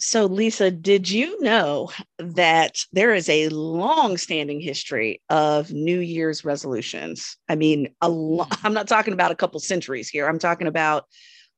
So, 0.00 0.24
Lisa, 0.26 0.70
did 0.70 1.10
you 1.10 1.40
know 1.42 1.90
that 2.18 2.78
there 2.92 3.14
is 3.14 3.28
a 3.28 3.48
long 3.50 4.16
standing 4.16 4.60
history 4.60 5.20
of 5.28 5.70
New 5.72 6.00
Year's 6.00 6.44
resolutions? 6.44 7.36
I 7.48 7.54
mean, 7.56 7.94
a 8.00 8.08
lo- 8.08 8.44
Mm. 8.46 8.60
I'm 8.64 8.74
not 8.74 8.88
talking 8.88 9.12
about 9.12 9.30
a 9.30 9.34
couple 9.36 9.60
centuries 9.60 10.08
here. 10.08 10.26
I'm 10.26 10.38
talking 10.38 10.66
about 10.66 11.04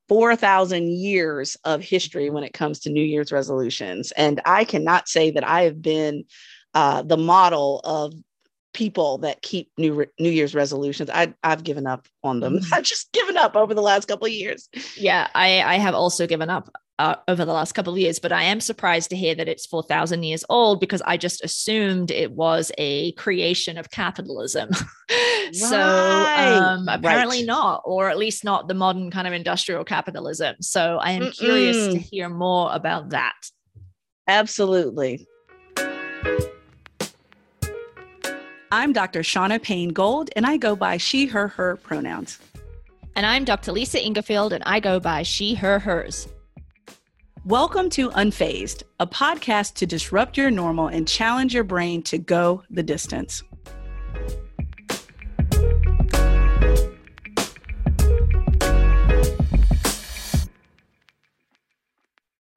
4,000 0.08 0.88
years 0.88 1.56
of 1.64 1.82
history 1.82 2.30
when 2.30 2.42
it 2.44 2.52
comes 2.52 2.80
to 2.80 2.90
New 2.90 3.04
Year's 3.04 3.30
resolutions. 3.32 4.12
And 4.16 4.40
I 4.44 4.64
cannot 4.64 5.08
say 5.08 5.30
that 5.30 5.44
I 5.46 5.62
have 5.62 5.80
been 5.80 6.24
uh, 6.74 7.02
the 7.02 7.16
model 7.16 7.80
of 7.84 8.12
people 8.74 9.18
that 9.18 9.42
keep 9.42 9.70
New, 9.78 9.92
Re- 9.94 10.06
New 10.18 10.30
Year's 10.30 10.54
resolutions. 10.54 11.10
I, 11.10 11.34
I've 11.44 11.62
given 11.62 11.86
up 11.86 12.08
on 12.24 12.40
them. 12.40 12.58
Mhm. 12.58 12.72
I've 12.72 12.84
just 12.84 13.12
given 13.12 13.36
up 13.36 13.54
over 13.54 13.74
the 13.74 13.82
last 13.82 14.08
couple 14.08 14.26
of 14.26 14.32
years. 14.32 14.68
Yeah, 14.96 15.28
I, 15.34 15.62
I 15.62 15.74
have 15.78 15.94
also 15.94 16.26
given 16.26 16.50
up 16.50 16.70
uh, 17.02 17.16
over 17.26 17.44
the 17.44 17.52
last 17.52 17.72
couple 17.72 17.92
of 17.92 17.98
years, 17.98 18.20
but 18.20 18.30
I 18.30 18.44
am 18.44 18.60
surprised 18.60 19.10
to 19.10 19.16
hear 19.16 19.34
that 19.34 19.48
it's 19.48 19.66
4,000 19.66 20.22
years 20.22 20.44
old 20.48 20.78
because 20.78 21.02
I 21.02 21.16
just 21.16 21.42
assumed 21.42 22.12
it 22.12 22.30
was 22.30 22.70
a 22.78 23.10
creation 23.12 23.76
of 23.76 23.90
capitalism. 23.90 24.70
so 25.52 25.80
um, 25.80 26.86
apparently 26.88 27.38
right. 27.38 27.46
not, 27.46 27.82
or 27.84 28.08
at 28.08 28.18
least 28.18 28.44
not 28.44 28.68
the 28.68 28.74
modern 28.74 29.10
kind 29.10 29.26
of 29.26 29.32
industrial 29.32 29.82
capitalism. 29.82 30.54
So 30.60 30.98
I 30.98 31.10
am 31.10 31.32
curious 31.32 31.92
to 31.92 31.98
hear 31.98 32.28
more 32.28 32.72
about 32.72 33.10
that. 33.10 33.34
Absolutely. 34.28 35.26
I'm 38.70 38.92
Dr. 38.92 39.22
Shauna 39.22 39.60
Payne 39.60 39.88
Gold, 39.88 40.30
and 40.36 40.46
I 40.46 40.56
go 40.56 40.76
by 40.76 40.98
she, 40.98 41.26
her, 41.26 41.48
her 41.48 41.76
pronouns. 41.78 42.38
And 43.16 43.26
I'm 43.26 43.44
Dr. 43.44 43.72
Lisa 43.72 43.98
Ingarfield, 43.98 44.52
and 44.52 44.62
I 44.64 44.78
go 44.78 45.00
by 45.00 45.24
she, 45.24 45.54
her, 45.54 45.80
hers. 45.80 46.28
Welcome 47.44 47.90
to 47.90 48.10
Unfazed, 48.10 48.84
a 49.00 49.06
podcast 49.06 49.74
to 49.74 49.86
disrupt 49.86 50.36
your 50.36 50.50
normal 50.50 50.86
and 50.88 51.08
challenge 51.08 51.52
your 51.54 51.64
brain 51.64 52.02
to 52.04 52.18
go 52.18 52.62
the 52.70 52.82
distance. 52.84 53.42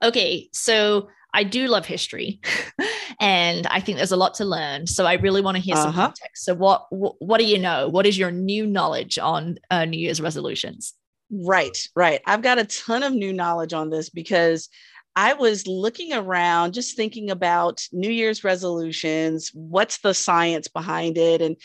Okay, 0.03 0.49
so 0.53 1.07
I 1.33 1.43
do 1.43 1.67
love 1.67 1.85
history, 1.85 2.41
and 3.19 3.65
I 3.67 3.79
think 3.79 3.97
there's 3.97 4.11
a 4.11 4.17
lot 4.17 4.35
to 4.35 4.45
learn. 4.45 4.87
So 4.87 5.05
I 5.05 5.13
really 5.13 5.41
want 5.41 5.55
to 5.57 5.63
hear 5.63 5.75
some 5.75 5.89
Uh-huh. 5.89 6.07
context. 6.07 6.45
So 6.45 6.53
what 6.53 6.85
wh- 6.91 7.19
what 7.21 7.39
do 7.39 7.45
you 7.45 7.57
know? 7.57 7.87
What 7.87 8.05
is 8.05 8.17
your 8.17 8.31
new 8.31 8.65
knowledge 8.67 9.17
on 9.17 9.57
uh, 9.71 9.85
New 9.85 9.97
Year's 9.99 10.21
resolutions? 10.21 10.93
Right, 11.31 11.77
right. 11.95 12.21
I've 12.25 12.41
got 12.43 12.59
a 12.59 12.65
ton 12.65 13.03
of 13.03 13.13
new 13.13 13.33
knowledge 13.33 13.73
on 13.73 13.89
this 13.89 14.09
because 14.09 14.69
I 15.15 15.33
was 15.33 15.65
looking 15.65 16.13
around 16.13 16.73
just 16.73 16.95
thinking 16.95 17.31
about 17.31 17.87
New 17.91 18.11
Year's 18.11 18.43
resolutions, 18.43 19.49
what's 19.53 19.99
the 19.99 20.13
science 20.13 20.67
behind 20.67 21.17
it? 21.17 21.41
And 21.41 21.55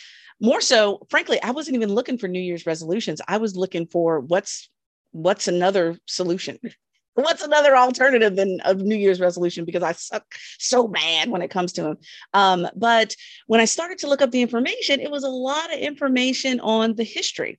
more 0.41 0.61
so, 0.61 1.07
frankly, 1.11 1.43
I 1.43 1.51
wasn't 1.51 1.77
even 1.77 1.93
looking 1.93 2.17
for 2.17 2.29
New 2.29 2.41
Year's 2.41 2.65
resolutions. 2.67 3.21
I 3.29 3.37
was 3.37 3.57
looking 3.57 3.87
for 3.87 4.21
what's 4.21 4.71
what's 5.13 5.49
another 5.49 5.99
solution? 6.07 6.59
What's 7.15 7.43
another 7.43 7.77
alternative 7.77 8.37
than 8.37 8.61
of 8.61 8.79
New 8.79 8.95
Year's 8.97 9.21
resolution? 9.21 9.65
Because 9.67 9.83
I 9.83 9.93
suck 9.93 10.25
so 10.59 10.87
bad 10.87 11.29
when 11.29 11.43
it 11.43 11.51
comes 11.51 11.73
to 11.73 11.83
them. 11.83 11.97
Um, 12.33 12.69
but 12.77 13.15
when 13.47 13.61
I 13.61 13.65
started 13.67 13.99
to 13.99 14.07
look 14.07 14.23
up 14.23 14.31
the 14.31 14.41
information, 14.41 15.01
it 15.01 15.11
was 15.11 15.25
a 15.25 15.29
lot 15.29 15.75
of 15.75 15.81
information 15.81 16.61
on 16.61 16.95
the 16.95 17.05
history 17.05 17.59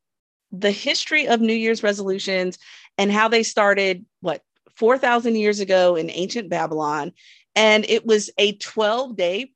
the 0.52 0.71
history 0.71 1.27
of 1.27 1.41
New 1.41 1.53
Year's 1.53 1.83
resolutions 1.83 2.57
and 2.97 3.11
how 3.11 3.27
they 3.27 3.44
started, 3.44 4.05
what, 4.19 4.41
4,000 4.75 5.35
years 5.35 5.59
ago 5.59 5.95
in 5.95 6.09
ancient 6.09 6.49
Babylon. 6.49 7.11
And 7.55 7.85
it 7.89 8.05
was 8.05 8.30
a 8.38 8.53
12 8.53 9.16
day 9.16 9.52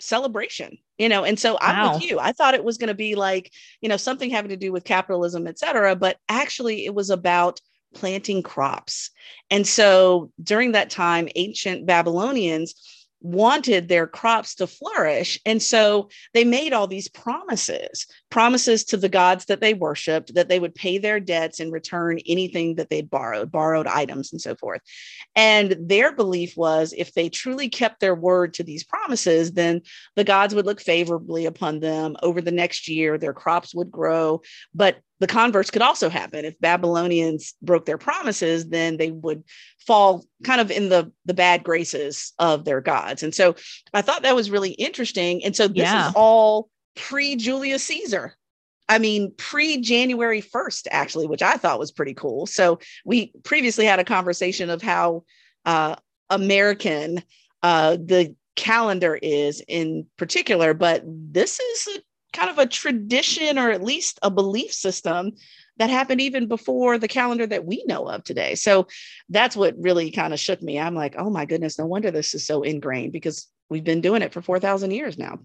celebration, 0.00 0.78
you 0.98 1.08
know. 1.08 1.24
And 1.24 1.38
so 1.38 1.58
I'm 1.60 1.76
Wow. 1.76 1.94
with 1.94 2.02
you. 2.02 2.18
I 2.18 2.32
thought 2.32 2.54
it 2.54 2.64
was 2.64 2.78
going 2.78 2.88
to 2.88 2.94
be 2.94 3.14
like, 3.14 3.52
you 3.80 3.88
know, 3.88 3.96
something 3.96 4.30
having 4.30 4.50
to 4.50 4.56
do 4.56 4.72
with 4.72 4.84
capitalism, 4.84 5.46
et 5.46 5.58
cetera. 5.58 5.94
But 5.96 6.18
actually, 6.28 6.84
it 6.84 6.94
was 6.94 7.10
about 7.10 7.60
planting 7.94 8.42
crops. 8.42 9.10
And 9.50 9.66
so 9.66 10.32
during 10.42 10.72
that 10.72 10.90
time, 10.90 11.28
ancient 11.36 11.86
Babylonians 11.86 12.74
wanted 13.20 13.88
their 13.88 14.06
crops 14.06 14.56
to 14.56 14.66
flourish. 14.66 15.40
And 15.46 15.62
so 15.62 16.10
they 16.34 16.44
made 16.44 16.72
all 16.72 16.86
these 16.86 17.08
promises 17.08 18.06
promises 18.34 18.82
to 18.82 18.96
the 18.96 19.08
gods 19.08 19.44
that 19.44 19.60
they 19.60 19.74
worshiped 19.74 20.34
that 20.34 20.48
they 20.48 20.58
would 20.58 20.74
pay 20.74 20.98
their 20.98 21.20
debts 21.20 21.60
and 21.60 21.70
return 21.70 22.18
anything 22.26 22.74
that 22.74 22.90
they'd 22.90 23.08
borrowed, 23.08 23.48
borrowed 23.52 23.86
items 23.86 24.32
and 24.32 24.40
so 24.40 24.56
forth. 24.56 24.80
And 25.36 25.76
their 25.78 26.10
belief 26.10 26.56
was 26.56 26.92
if 26.98 27.14
they 27.14 27.28
truly 27.28 27.68
kept 27.68 28.00
their 28.00 28.16
word 28.16 28.52
to 28.54 28.64
these 28.64 28.82
promises, 28.82 29.52
then 29.52 29.82
the 30.16 30.24
gods 30.24 30.52
would 30.52 30.66
look 30.66 30.80
favorably 30.80 31.46
upon 31.46 31.78
them 31.78 32.16
over 32.24 32.40
the 32.40 32.50
next 32.50 32.88
year, 32.88 33.18
their 33.18 33.32
crops 33.32 33.72
would 33.72 33.92
grow. 33.92 34.42
But 34.74 34.96
the 35.20 35.28
converse 35.28 35.70
could 35.70 35.82
also 35.82 36.08
happen. 36.10 36.44
If 36.44 36.58
Babylonians 36.58 37.54
broke 37.62 37.86
their 37.86 37.98
promises, 37.98 38.68
then 38.68 38.96
they 38.96 39.12
would 39.12 39.44
fall 39.86 40.24
kind 40.42 40.60
of 40.60 40.72
in 40.72 40.88
the, 40.88 41.12
the 41.24 41.34
bad 41.34 41.62
graces 41.62 42.32
of 42.40 42.64
their 42.64 42.80
gods. 42.80 43.22
And 43.22 43.32
so 43.32 43.54
I 43.92 44.02
thought 44.02 44.24
that 44.24 44.34
was 44.34 44.50
really 44.50 44.72
interesting. 44.72 45.44
And 45.44 45.54
so 45.54 45.68
this 45.68 45.84
Yeah. 45.84 46.08
is 46.08 46.14
all 46.16 46.68
pre 46.96 47.36
Julius 47.36 47.84
Caesar. 47.84 48.36
I 48.88 48.98
mean, 48.98 49.32
pre 49.36 49.80
January 49.80 50.42
1st, 50.42 50.88
actually, 50.90 51.26
which 51.26 51.42
I 51.42 51.56
thought 51.56 51.78
was 51.78 51.92
pretty 51.92 52.14
cool. 52.14 52.46
So 52.46 52.78
we 53.04 53.32
previously 53.42 53.86
had 53.86 53.98
a 53.98 54.04
conversation 54.04 54.68
of 54.70 54.82
how 54.82 55.24
uh, 55.64 55.96
American 56.28 57.22
uh, 57.62 57.96
the 57.96 58.34
calendar 58.56 59.18
is 59.20 59.62
in 59.66 60.06
particular, 60.16 60.74
but 60.74 61.02
this 61.06 61.58
is 61.58 61.96
a, 61.96 62.00
kind 62.36 62.50
of 62.50 62.58
a 62.58 62.66
tradition 62.66 63.58
or 63.58 63.70
at 63.70 63.82
least 63.82 64.18
a 64.22 64.30
belief 64.30 64.72
system 64.72 65.32
that 65.78 65.90
happened 65.90 66.20
even 66.20 66.46
before 66.46 66.98
the 66.98 67.08
calendar 67.08 67.46
that 67.46 67.64
we 67.64 67.84
know 67.86 68.06
of 68.06 68.22
today. 68.22 68.54
So 68.54 68.86
that's 69.28 69.56
what 69.56 69.74
really 69.78 70.10
kind 70.10 70.32
of 70.32 70.38
shook 70.38 70.62
me. 70.62 70.78
I'm 70.78 70.94
like, 70.94 71.14
oh 71.16 71.30
my 71.30 71.46
goodness, 71.46 71.78
no 71.78 71.86
wonder 71.86 72.10
this 72.10 72.34
is 72.34 72.46
so 72.46 72.62
ingrained 72.62 73.12
because 73.12 73.48
we've 73.70 73.84
been 73.84 74.00
doing 74.00 74.22
it 74.22 74.32
for 74.32 74.42
4,000 74.42 74.90
years 74.90 75.18
now. 75.18 75.38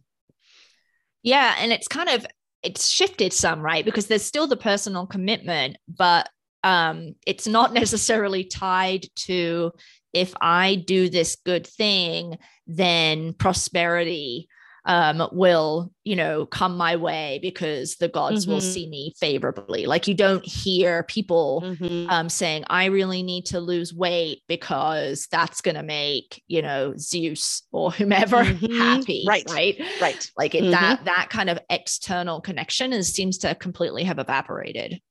Yeah, 1.23 1.55
and 1.59 1.71
it's 1.71 1.87
kind 1.87 2.09
of 2.09 2.25
it's 2.63 2.89
shifted 2.89 3.33
some, 3.33 3.61
right? 3.61 3.85
Because 3.85 4.07
there's 4.07 4.25
still 4.25 4.47
the 4.47 4.57
personal 4.57 5.05
commitment, 5.07 5.77
but 5.87 6.29
um 6.63 7.15
it's 7.25 7.47
not 7.47 7.73
necessarily 7.81 8.43
tied 8.43 9.05
to 9.15 9.71
if 10.13 10.33
I 10.41 10.75
do 10.75 11.09
this 11.09 11.37
good 11.45 11.67
thing, 11.67 12.37
then 12.67 13.33
prosperity 13.33 14.47
um 14.85 15.27
will 15.31 15.91
you 16.03 16.15
know 16.15 16.45
come 16.45 16.77
my 16.77 16.95
way 16.95 17.39
because 17.41 17.95
the 17.97 18.07
gods 18.07 18.47
will 18.47 18.59
Mhm. 18.59 18.61
see 18.61 18.87
me 18.87 19.13
favorably 19.19 19.85
like 19.85 20.07
you 20.07 20.13
don't 20.13 20.45
hear 20.45 21.03
people 21.03 21.63
Mhm. 21.63 22.09
um, 22.09 22.29
saying 22.29 22.63
I 22.69 22.85
really 22.85 23.21
need 23.21 23.45
to 23.47 23.59
lose 23.59 23.93
weight 23.93 24.41
because 24.47 25.27
that's 25.31 25.61
going 25.61 25.75
to 25.75 25.83
make 25.83 26.41
you 26.47 26.61
know 26.61 26.93
Zeus 26.97 27.63
or 27.71 27.91
whomever 27.91 28.43
Mhm. 28.43 28.79
happy, 28.79 29.25
Right. 29.27 29.45
Right, 29.47 29.77
Right. 30.01 30.31
Like 30.37 30.55
it, 30.55 30.71
that 30.71 31.05
that 31.05 31.27
kind 31.29 31.49
of 31.49 31.59
external 31.69 32.41
connection 32.41 32.93
is 32.93 33.13
seems 33.13 33.37
to 33.39 33.53
completely 33.55 34.03
have 34.05 34.19
evaporated. 34.19 35.01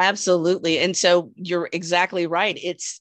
Absolutely. 0.00 0.78
And 0.78 0.96
so 0.96 1.32
you're 1.34 1.68
exactly 1.72 2.26
right. 2.26 2.56
It's 2.62 3.00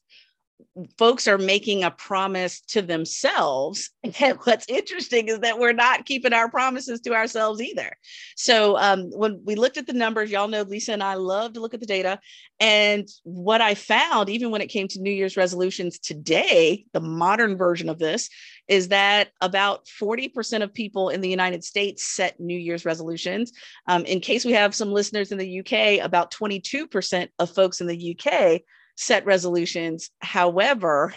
folks 0.97 1.27
are 1.27 1.37
making 1.37 1.83
a 1.83 1.91
promise 1.91 2.61
to 2.61 2.81
themselves. 2.81 3.89
And 4.19 4.37
what's 4.45 4.65
interesting 4.69 5.27
is 5.27 5.39
that 5.39 5.59
we're 5.59 5.73
not 5.73 6.05
keeping 6.05 6.33
our 6.33 6.49
promises 6.49 7.01
to 7.01 7.13
ourselves 7.13 7.61
either. 7.61 7.95
So 8.35 8.77
um, 8.77 9.11
when 9.11 9.41
we 9.43 9.55
looked 9.55 9.77
at 9.77 9.85
the 9.85 9.93
numbers, 9.93 10.31
y'all 10.31 10.47
know 10.47 10.61
Lisa 10.61 10.93
and 10.93 11.03
I 11.03 11.15
love 11.15 11.53
to 11.53 11.59
look 11.59 11.73
at 11.73 11.81
the 11.81 11.85
data. 11.85 12.19
And 12.59 13.07
what 13.23 13.61
I 13.61 13.75
found, 13.75 14.29
even 14.29 14.49
when 14.49 14.61
it 14.61 14.67
came 14.67 14.87
to 14.87 15.01
New 15.01 15.11
Year's 15.11 15.37
resolutions 15.37 15.99
today, 15.99 16.85
the 16.93 17.01
modern 17.01 17.57
version 17.57 17.89
of 17.89 17.99
this 17.99 18.29
is 18.67 18.87
that 18.87 19.29
about 19.41 19.85
40% 20.01 20.63
of 20.63 20.73
people 20.73 21.09
in 21.09 21.21
the 21.21 21.29
United 21.29 21.63
States 21.63 22.03
set 22.05 22.39
New 22.39 22.57
Year's 22.57 22.85
resolutions. 22.85 23.51
Um, 23.87 24.05
in 24.05 24.19
case 24.19 24.45
we 24.45 24.53
have 24.53 24.73
some 24.73 24.91
listeners 24.91 25.31
in 25.31 25.37
the 25.37 25.59
UK, 25.59 26.03
about 26.03 26.31
22% 26.31 27.27
of 27.39 27.49
folks 27.53 27.81
in 27.81 27.87
the 27.87 28.17
UK 28.17 28.61
set 28.97 29.25
resolutions. 29.25 30.09
However, 30.19 31.13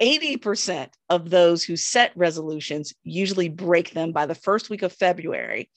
80% 0.00 0.88
of 1.10 1.30
those 1.30 1.62
who 1.62 1.76
set 1.76 2.12
resolutions 2.16 2.94
usually 3.04 3.48
break 3.48 3.90
them 3.90 4.12
by 4.12 4.26
the 4.26 4.34
first 4.34 4.70
week 4.70 4.82
of 4.82 4.92
February. 4.92 5.70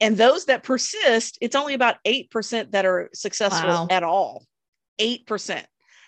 And 0.00 0.16
those 0.16 0.46
that 0.46 0.62
persist, 0.62 1.36
it's 1.40 1.54
only 1.54 1.74
about 1.74 1.96
8% 2.06 2.72
that 2.72 2.86
are 2.86 3.10
successful 3.12 3.68
Wow. 3.68 3.86
at 3.90 4.02
all. 4.02 4.46
8%. 4.98 5.64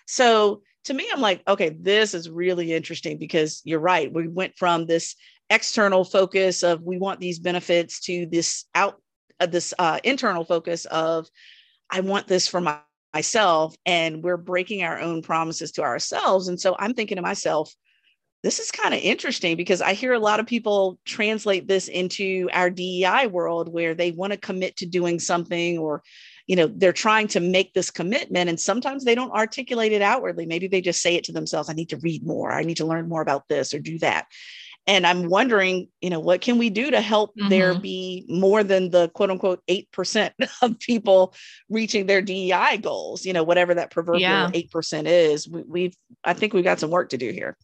So 0.07 0.63
to 0.85 0.93
me, 0.93 1.07
I'm 1.13 1.21
like, 1.21 1.41
okay, 1.47 1.69
this 1.69 2.13
is 2.13 2.29
really 2.29 2.73
interesting 2.73 3.17
because 3.17 3.61
you're 3.63 3.79
right. 3.79 4.11
We 4.11 4.27
went 4.27 4.57
from 4.57 4.85
this 4.85 5.15
external 5.49 6.03
focus 6.03 6.63
of 6.63 6.81
we 6.81 6.97
want 6.97 7.19
these 7.19 7.39
benefits 7.39 7.99
to 8.01 8.25
this 8.25 8.65
out 8.73 8.99
uh, 9.39 9.45
this 9.45 9.73
uh, 9.77 9.99
internal 10.03 10.43
focus 10.45 10.85
of 10.85 11.27
I 11.89 11.99
want 11.99 12.27
this 12.27 12.47
for 12.47 12.59
my 12.61 12.79
myself 13.13 13.75
and 13.85 14.23
we're 14.23 14.37
breaking 14.37 14.83
our 14.83 14.99
own 14.99 15.21
promises 15.21 15.71
to 15.73 15.83
ourselves. 15.83 16.47
And 16.47 16.59
so 16.59 16.75
I'm 16.79 16.93
thinking 16.93 17.17
to 17.17 17.21
myself, 17.21 17.73
this 18.41 18.59
is 18.59 18.71
kind 18.71 18.93
of 18.93 18.99
interesting 18.99 19.55
because 19.55 19.81
I 19.81 19.93
hear 19.93 20.13
a 20.13 20.19
lot 20.19 20.39
of 20.39 20.45
people 20.45 20.99
translate 21.05 21.67
this 21.67 21.87
into 21.87 22.49
our 22.51 22.69
DEI 22.69 23.27
world 23.27 23.71
where 23.71 23.95
they 23.95 24.11
want 24.11 24.33
to 24.33 24.39
commit 24.39 24.77
to 24.77 24.85
doing 24.85 25.19
something 25.19 25.77
or 25.77 26.03
you 26.45 26.57
know 26.57 26.67
they're 26.67 26.91
trying 26.91 27.29
to 27.29 27.39
make 27.39 27.73
this 27.73 27.89
commitment 27.89 28.49
and 28.49 28.59
sometimes 28.59 29.05
they 29.05 29.15
don't 29.15 29.31
articulate 29.31 29.93
it 29.93 30.01
outwardly. 30.01 30.45
Maybe 30.45 30.67
they 30.67 30.81
just 30.81 31.01
say 31.01 31.15
it 31.15 31.23
to 31.25 31.31
themselves 31.31 31.69
i 31.69 31.73
need 31.73 31.89
to 31.89 31.97
read 31.97 32.25
more. 32.25 32.51
I 32.51 32.63
need 32.63 32.77
to 32.77 32.85
learn 32.85 33.07
more 33.07 33.21
about 33.21 33.47
this 33.47 33.73
or 33.73 33.79
do 33.79 33.97
that 33.99 34.27
and 34.87 35.07
i'm 35.07 35.29
wondering 35.29 35.87
you 36.01 36.09
know 36.09 36.19
what 36.19 36.41
can 36.41 36.57
we 36.57 36.69
do 36.69 36.91
to 36.91 37.01
help 37.01 37.31
mm-hmm. 37.31 37.49
there 37.49 37.77
be 37.77 38.25
more 38.27 38.63
than 38.63 38.89
the 38.89 39.09
quote 39.09 39.31
unquote 39.31 39.61
8% 39.67 40.31
of 40.61 40.79
people 40.79 41.33
reaching 41.69 42.05
their 42.05 42.21
dei 42.21 42.77
goals 42.77 43.25
you 43.25 43.33
know 43.33 43.43
whatever 43.43 43.73
that 43.73 43.91
proverbial 43.91 44.21
yeah. 44.21 44.49
8% 44.51 45.05
is 45.05 45.47
we, 45.47 45.63
we've 45.63 45.97
i 46.23 46.33
think 46.33 46.53
we've 46.53 46.63
got 46.63 46.79
some 46.79 46.91
work 46.91 47.09
to 47.09 47.17
do 47.17 47.31
here 47.31 47.57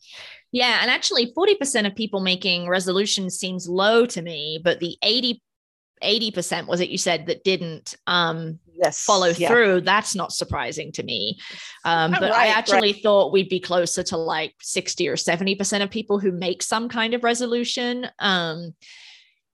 yeah 0.51 0.79
and 0.81 0.89
actually 0.89 1.33
40% 1.33 1.85
of 1.85 1.95
people 1.95 2.21
making 2.21 2.67
resolutions 2.67 3.37
seems 3.37 3.67
low 3.67 4.05
to 4.05 4.21
me 4.21 4.59
but 4.63 4.79
the 4.79 4.97
80 5.03 5.41
80% 6.01 6.67
was 6.67 6.79
it 6.79 6.89
you 6.89 6.97
said 6.97 7.25
that 7.27 7.43
didn't 7.43 7.95
um 8.07 8.59
yes, 8.81 9.03
follow 9.03 9.27
yeah. 9.27 9.47
through 9.47 9.81
that's 9.81 10.15
not 10.15 10.31
surprising 10.31 10.91
to 10.91 11.03
me 11.03 11.39
um 11.85 12.11
but 12.11 12.21
right, 12.21 12.33
i 12.33 12.47
actually 12.47 12.93
right. 12.93 13.03
thought 13.03 13.31
we'd 13.31 13.49
be 13.49 13.59
closer 13.59 14.03
to 14.03 14.17
like 14.17 14.53
60 14.61 15.07
or 15.07 15.15
70% 15.15 15.83
of 15.83 15.89
people 15.89 16.19
who 16.19 16.31
make 16.31 16.63
some 16.63 16.89
kind 16.89 17.13
of 17.13 17.23
resolution 17.23 18.07
um 18.19 18.73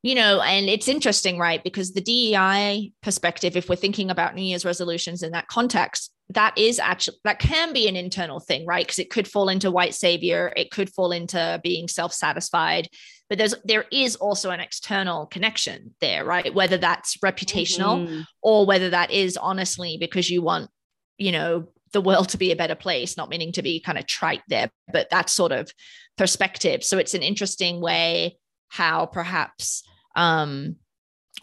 you 0.06 0.13
know, 0.13 0.39
and 0.39 0.69
it's 0.69 0.88
interesting, 0.88 1.39
right? 1.39 1.63
Because 1.63 1.94
the 1.94 2.00
DEI 2.00 2.92
perspective, 3.01 3.57
if 3.57 3.68
we're 3.68 3.75
thinking 3.75 4.12
about 4.12 4.36
New 4.36 4.44
Year's 4.44 4.63
resolutions 4.63 5.24
in 5.24 5.31
that 5.31 5.48
context, 5.48 6.13
that 6.30 6.56
is 6.56 6.78
actually 6.78 7.18
that 7.24 7.39
can 7.39 7.74
be 7.74 7.88
an 7.88 7.95
internal 7.95 8.39
thing, 8.39 8.68
right? 8.68 8.86
Because 8.86 9.00
it 9.00 9.10
could 9.10 9.28
fall 9.28 9.50
into 9.50 9.71
white 9.71 9.95
savior, 9.95 10.54
it 10.56 10.69
could 10.69 10.92
fall 10.92 11.12
into 11.12 11.60
being 11.63 11.88
self-satisfied, 11.88 12.88
but 13.30 13.38
there's 13.38 13.56
there 13.63 13.86
is 13.92 14.16
also 14.16 14.51
an 14.51 14.60
external 14.60 15.25
connection 15.25 15.95
there, 16.00 16.24
right? 16.24 16.54
Whether 16.54 16.77
that's 16.77 17.18
reputational 17.18 18.06
mm-hmm. 18.06 18.22
or 18.42 18.66
whether 18.66 18.89
that 18.92 19.12
is 19.12 19.38
honestly 19.38 19.98
because 20.00 20.30
you 20.30 20.42
want, 20.42 20.69
you 21.18 21.31
know, 21.31 21.69
the 21.92 22.01
world 22.01 22.30
to 22.30 22.38
be 22.38 22.51
a 22.51 22.56
better 22.56 22.75
place, 22.75 23.18
not 23.18 23.30
meaning 23.30 23.51
to 23.54 23.63
be 23.63 23.80
kind 23.80 23.98
of 23.98 24.06
trite 24.06 24.44
there, 24.48 24.69
but 24.92 25.10
that 25.10 25.30
sort 25.30 25.51
of 25.51 25.72
perspective. 26.18 26.83
So 26.83 26.98
it's 26.98 27.13
an 27.13 27.24
interesting 27.24 27.81
way 27.81 28.38
how 28.69 29.06
perhaps 29.06 29.83
um, 30.16 30.75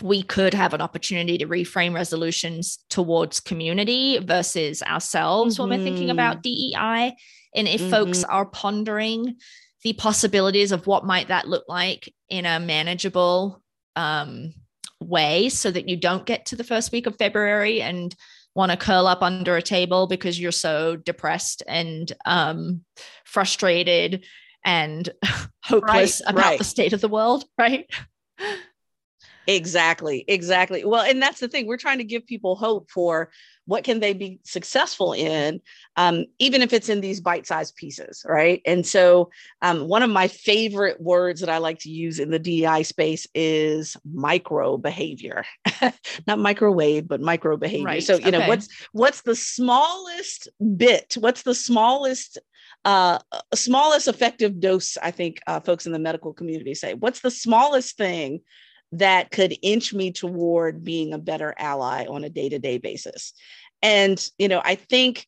we 0.00 0.22
could 0.22 0.54
have 0.54 0.74
an 0.74 0.80
opportunity 0.80 1.38
to 1.38 1.46
reframe 1.46 1.94
resolutions 1.94 2.78
towards 2.90 3.40
community 3.40 4.18
versus 4.18 4.82
ourselves 4.82 5.54
mm-hmm. 5.54 5.68
when 5.68 5.78
we're 5.78 5.84
thinking 5.84 6.10
about 6.10 6.42
mm-hmm. 6.42 7.06
DEI. 7.08 7.16
And 7.54 7.68
if 7.68 7.80
mm-hmm. 7.80 7.90
folks 7.90 8.24
are 8.24 8.46
pondering 8.46 9.36
the 9.82 9.92
possibilities 9.94 10.72
of 10.72 10.86
what 10.86 11.04
might 11.04 11.28
that 11.28 11.48
look 11.48 11.64
like 11.68 12.12
in 12.28 12.46
a 12.46 12.60
manageable 12.60 13.62
um, 13.96 14.54
way 15.00 15.48
so 15.48 15.70
that 15.70 15.88
you 15.88 15.96
don't 15.96 16.26
get 16.26 16.46
to 16.46 16.56
the 16.56 16.64
first 16.64 16.92
week 16.92 17.06
of 17.06 17.16
February 17.16 17.82
and 17.82 18.14
want 18.54 18.70
to 18.70 18.76
curl 18.76 19.06
up 19.06 19.22
under 19.22 19.56
a 19.56 19.62
table 19.62 20.06
because 20.06 20.38
you're 20.38 20.52
so 20.52 20.96
depressed 20.96 21.62
and 21.66 22.12
um, 22.26 22.84
frustrated 23.24 24.24
and 24.64 25.08
hopeless 25.64 26.22
right, 26.24 26.32
about 26.32 26.44
right. 26.44 26.58
the 26.58 26.64
state 26.64 26.92
of 26.92 27.00
the 27.00 27.08
world, 27.08 27.44
right? 27.58 27.90
Exactly, 29.56 30.24
exactly. 30.28 30.84
Well, 30.84 31.02
and 31.02 31.20
that's 31.20 31.40
the 31.40 31.48
thing. 31.48 31.66
We're 31.66 31.76
trying 31.76 31.98
to 31.98 32.04
give 32.04 32.26
people 32.26 32.56
hope 32.56 32.90
for 32.90 33.30
what 33.66 33.84
can 33.84 34.00
they 34.00 34.12
be 34.12 34.40
successful 34.44 35.12
in, 35.12 35.60
um, 35.96 36.24
even 36.38 36.62
if 36.62 36.72
it's 36.72 36.88
in 36.88 37.00
these 37.00 37.20
bite-sized 37.20 37.76
pieces, 37.76 38.24
right? 38.26 38.60
And 38.66 38.84
so, 38.84 39.30
um, 39.60 39.86
one 39.88 40.02
of 40.02 40.10
my 40.10 40.26
favorite 40.28 41.00
words 41.00 41.40
that 41.40 41.48
I 41.48 41.58
like 41.58 41.78
to 41.80 41.90
use 41.90 42.18
in 42.18 42.30
the 42.30 42.38
DEI 42.38 42.82
space 42.82 43.26
is 43.34 43.96
micro 44.04 44.78
behavior, 44.78 45.44
not 46.26 46.38
microwave, 46.38 47.06
but 47.06 47.20
micro 47.20 47.56
behavior. 47.56 47.84
Right. 47.84 48.02
So, 48.02 48.14
you 48.14 48.28
okay. 48.28 48.30
know, 48.32 48.48
what's 48.48 48.68
what's 48.92 49.22
the 49.22 49.36
smallest 49.36 50.48
bit? 50.76 51.16
What's 51.18 51.42
the 51.42 51.54
smallest 51.54 52.38
uh, 52.84 53.18
smallest 53.54 54.08
effective 54.08 54.58
dose, 54.58 54.96
I 54.96 55.12
think 55.12 55.40
uh, 55.46 55.60
folks 55.60 55.86
in 55.86 55.92
the 55.92 55.98
medical 55.98 56.32
community 56.32 56.74
say. 56.74 56.94
What's 56.94 57.20
the 57.20 57.30
smallest 57.30 57.96
thing 57.96 58.40
that 58.92 59.30
could 59.30 59.56
inch 59.62 59.92
me 59.92 60.12
toward 60.12 60.84
being 60.84 61.12
a 61.12 61.18
better 61.18 61.54
ally 61.58 62.06
on 62.06 62.24
a 62.24 62.30
day 62.30 62.48
to 62.48 62.58
day 62.58 62.78
basis? 62.78 63.32
And, 63.82 64.24
you 64.38 64.48
know, 64.48 64.62
I 64.64 64.74
think 64.74 65.26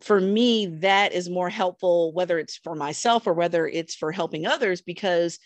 for 0.00 0.20
me, 0.20 0.66
that 0.66 1.12
is 1.12 1.28
more 1.28 1.48
helpful, 1.48 2.12
whether 2.12 2.38
it's 2.38 2.56
for 2.58 2.74
myself 2.74 3.26
or 3.26 3.32
whether 3.32 3.66
it's 3.66 3.94
for 3.94 4.12
helping 4.12 4.46
others, 4.46 4.82
because 4.82 5.38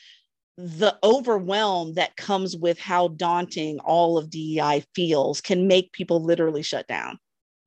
the 0.58 0.98
overwhelm 1.02 1.94
that 1.94 2.16
comes 2.16 2.56
with 2.56 2.78
how 2.78 3.08
daunting 3.08 3.78
all 3.80 4.18
of 4.18 4.28
DEI 4.28 4.84
feels 4.94 5.40
can 5.40 5.66
make 5.66 5.92
people 5.92 6.22
literally 6.22 6.62
shut 6.62 6.86
down. 6.86 7.18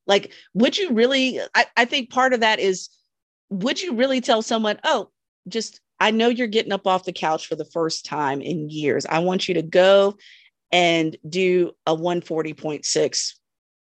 Like, 0.06 0.34
would 0.54 0.78
you 0.78 0.92
really? 0.92 1.40
I, 1.56 1.66
I 1.78 1.86
think 1.86 2.10
part 2.10 2.34
of 2.34 2.42
that 2.42 2.60
is 2.60 2.90
would 3.50 3.82
you 3.82 3.96
really 3.96 4.22
tell 4.22 4.42
someone, 4.42 4.80
oh, 4.84 5.10
just 5.48 5.80
I 6.00 6.12
know 6.12 6.28
you're 6.28 6.48
getting 6.48 6.72
up 6.72 6.88
off 6.88 7.06
the 7.06 7.14
couch 7.14 7.48
for 7.48 7.56
the 7.56 7.66
first 7.66 8.06
time 8.06 8.42
in 8.42 8.70
years. 8.70 9.06
I 9.06 9.20
want 9.20 9.48
you 9.48 9.54
to 9.56 9.62
go 9.62 10.18
and 10.72 11.16
do 11.30 11.72
a 11.86 11.96
140.6 11.96 13.34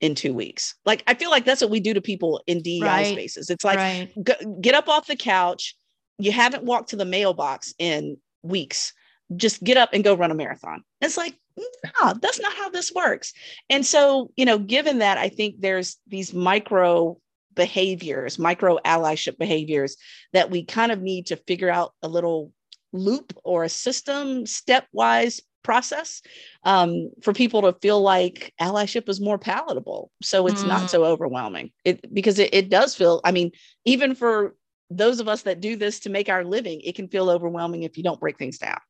in 0.01 0.15
two 0.15 0.35
weeks. 0.35 0.75
Like 0.85 1.03
I 1.07 1.15
feel 1.15 1.31
like 1.31 1.45
that's 1.45 1.61
what 1.61 1.71
we 1.71 1.81
do 1.81 1.95
to 1.95 2.01
people 2.01 2.43
in 2.47 2.63
DEI 2.63 2.83
right. 2.83 3.07
spaces. 3.07 3.51
It's 3.51 3.65
like 3.65 3.79
right. 3.79 4.61
get 4.61 4.75
up 4.75 4.89
off 4.89 5.07
the 5.07 5.17
couch. 5.17 5.77
You 6.19 6.33
haven't 6.33 6.65
walked 6.65 6.91
to 6.91 6.97
the 6.97 7.05
mailbox 7.05 7.75
in 7.79 8.17
weeks. 8.43 8.93
Just 9.37 9.63
get 9.63 9.77
up 9.77 9.91
and 9.93 10.03
go 10.03 10.15
run 10.15 10.31
a 10.31 10.35
marathon. 10.35 10.83
It's 11.01 11.17
like, 11.17 11.35
no, 11.57 12.15
that's 12.21 12.41
not 12.41 12.53
how 12.55 12.71
this 12.71 12.93
works. 12.93 13.33
And 13.69 13.85
so, 13.87 14.31
you 14.37 14.45
know, 14.45 14.59
given 14.59 14.99
that, 14.99 15.19
I 15.19 15.29
think 15.29 15.61
there's 15.61 15.97
these 16.09 16.35
micro 16.35 17.19
behaviors, 17.55 18.39
micro 18.39 18.79
allyship 18.85 19.39
behaviors 19.39 19.97
that 20.33 20.51
we 20.51 20.65
kind 20.65 20.93
of 20.93 21.01
need 21.01 21.27
to 21.27 21.37
figure 21.37 21.71
out 21.71 21.93
a 22.03 22.09
little 22.09 22.53
loop 22.93 23.33
or 23.45 23.65
a 23.65 23.69
system 23.69 24.45
stepwise 24.45 25.41
process 25.63 26.23
um, 26.65 27.11
for 27.23 27.33
people 27.33 27.63
to 27.63 27.77
feel 27.81 28.01
like 28.01 28.53
allyship 28.61 29.09
is 29.09 29.21
more 29.21 29.39
palatable 29.39 30.11
so 30.23 30.47
it's 30.47 30.63
mm. 30.63 30.69
not 30.69 30.89
so 30.91 31.05
overwhelming 31.05 31.71
it 31.85 32.13
because 32.15 32.39
it, 32.39 32.53
it 32.55 32.71
does 32.71 32.95
feel 32.95 33.21
i 33.25 33.31
mean 33.31 33.51
even 33.85 34.15
for 34.15 34.55
those 34.89 35.21
of 35.21 35.29
us 35.29 35.43
that 35.43 35.61
do 35.61 35.77
this 35.77 36.01
to 36.01 36.11
make 36.11 36.29
our 36.29 36.45
living 36.45 36.81
it 36.81 36.95
can 36.95 37.09
feel 37.09 37.29
overwhelming 37.29 37.83
if 37.83 37.97
you 37.97 38.03
don't 38.03 38.21
break 38.21 38.39
things 38.39 38.59
down 38.59 38.81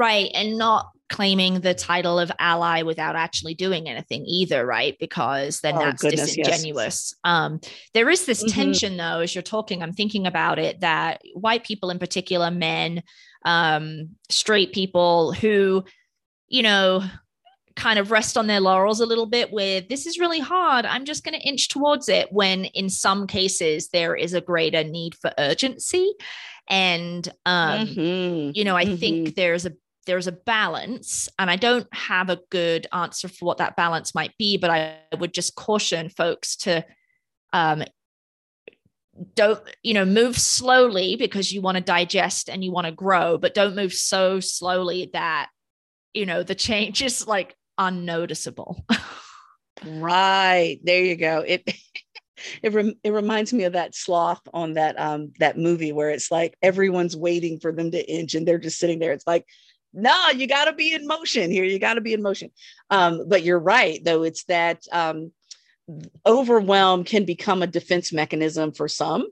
right 0.00 0.30
and 0.34 0.56
not 0.56 0.90
claiming 1.10 1.60
the 1.60 1.74
title 1.74 2.18
of 2.18 2.32
ally 2.38 2.82
without 2.82 3.16
actually 3.16 3.52
doing 3.52 3.88
anything 3.88 4.24
either 4.26 4.64
right 4.64 4.96
because 4.98 5.60
then 5.60 5.76
oh, 5.76 5.80
that's 5.80 6.02
goodness, 6.02 6.34
disingenuous 6.34 7.14
yes. 7.14 7.14
um, 7.24 7.60
there 7.92 8.08
is 8.08 8.24
this 8.24 8.42
mm-hmm. 8.42 8.60
tension 8.60 8.96
though 8.96 9.20
as 9.20 9.34
you're 9.34 9.42
talking 9.42 9.82
i'm 9.82 9.92
thinking 9.92 10.26
about 10.26 10.58
it 10.58 10.80
that 10.80 11.20
white 11.34 11.64
people 11.64 11.90
in 11.90 11.98
particular 11.98 12.50
men 12.50 13.02
um, 13.44 14.10
straight 14.28 14.72
people 14.72 15.32
who 15.32 15.84
you 16.48 16.62
know 16.62 17.02
kind 17.76 17.98
of 17.98 18.10
rest 18.10 18.36
on 18.36 18.46
their 18.46 18.60
laurels 18.60 19.00
a 19.00 19.06
little 19.06 19.26
bit 19.26 19.52
with 19.52 19.88
this 19.88 20.06
is 20.06 20.18
really 20.18 20.40
hard 20.40 20.84
i'm 20.86 21.04
just 21.04 21.24
going 21.24 21.38
to 21.38 21.46
inch 21.46 21.68
towards 21.68 22.08
it 22.08 22.32
when 22.32 22.66
in 22.66 22.88
some 22.88 23.26
cases 23.26 23.88
there 23.88 24.14
is 24.14 24.34
a 24.34 24.40
greater 24.40 24.84
need 24.84 25.14
for 25.14 25.32
urgency 25.38 26.12
and 26.68 27.28
um, 27.46 27.86
mm-hmm. 27.86 28.50
you 28.54 28.64
know 28.64 28.76
i 28.76 28.84
mm-hmm. 28.84 28.96
think 28.96 29.34
there's 29.34 29.66
a 29.66 29.72
there's 30.06 30.26
a 30.26 30.32
balance 30.32 31.28
and 31.38 31.50
i 31.50 31.56
don't 31.56 31.86
have 31.92 32.30
a 32.30 32.40
good 32.50 32.86
answer 32.92 33.28
for 33.28 33.44
what 33.44 33.58
that 33.58 33.76
balance 33.76 34.14
might 34.14 34.36
be 34.38 34.56
but 34.56 34.70
i 34.70 34.96
would 35.18 35.34
just 35.34 35.54
caution 35.54 36.08
folks 36.08 36.56
to 36.56 36.84
um, 37.52 37.82
don't 39.34 39.60
you 39.82 39.92
know 39.92 40.04
move 40.04 40.38
slowly 40.38 41.16
because 41.16 41.52
you 41.52 41.60
want 41.60 41.76
to 41.76 41.82
digest 41.82 42.48
and 42.48 42.64
you 42.64 42.72
want 42.72 42.86
to 42.86 42.92
grow 42.92 43.36
but 43.36 43.54
don't 43.54 43.74
move 43.74 43.92
so 43.92 44.40
slowly 44.40 45.10
that 45.12 45.50
you 46.14 46.26
know 46.26 46.42
the 46.42 46.54
change 46.54 47.02
is 47.02 47.26
like 47.26 47.54
unnoticeable. 47.78 48.84
Right 49.84 50.78
there 50.84 51.02
you 51.02 51.16
go. 51.16 51.40
It 51.46 51.62
it, 52.62 52.72
rem- 52.72 52.98
it 53.02 53.10
reminds 53.10 53.52
me 53.52 53.64
of 53.64 53.72
that 53.74 53.94
sloth 53.94 54.42
on 54.52 54.74
that 54.74 54.98
um 54.98 55.32
that 55.40 55.58
movie 55.58 55.92
where 55.92 56.10
it's 56.10 56.30
like 56.30 56.54
everyone's 56.62 57.16
waiting 57.16 57.58
for 57.58 57.72
them 57.72 57.90
to 57.90 58.10
inch 58.10 58.34
and 58.34 58.46
they're 58.46 58.58
just 58.58 58.78
sitting 58.78 58.98
there. 58.98 59.12
It's 59.12 59.26
like 59.26 59.46
no, 59.92 60.30
you 60.34 60.46
got 60.46 60.66
to 60.66 60.72
be 60.72 60.94
in 60.94 61.06
motion 61.06 61.50
here. 61.50 61.64
You 61.64 61.78
got 61.78 61.94
to 61.94 62.00
be 62.00 62.12
in 62.12 62.22
motion. 62.22 62.50
Um, 62.90 63.28
but 63.28 63.42
you're 63.42 63.58
right, 63.58 64.02
though. 64.04 64.22
It's 64.22 64.44
that 64.44 64.84
um, 64.92 65.32
overwhelm 66.26 67.04
can 67.04 67.24
become 67.24 67.62
a 67.62 67.66
defense 67.66 68.12
mechanism 68.12 68.72
for 68.72 68.88
some. 68.88 69.26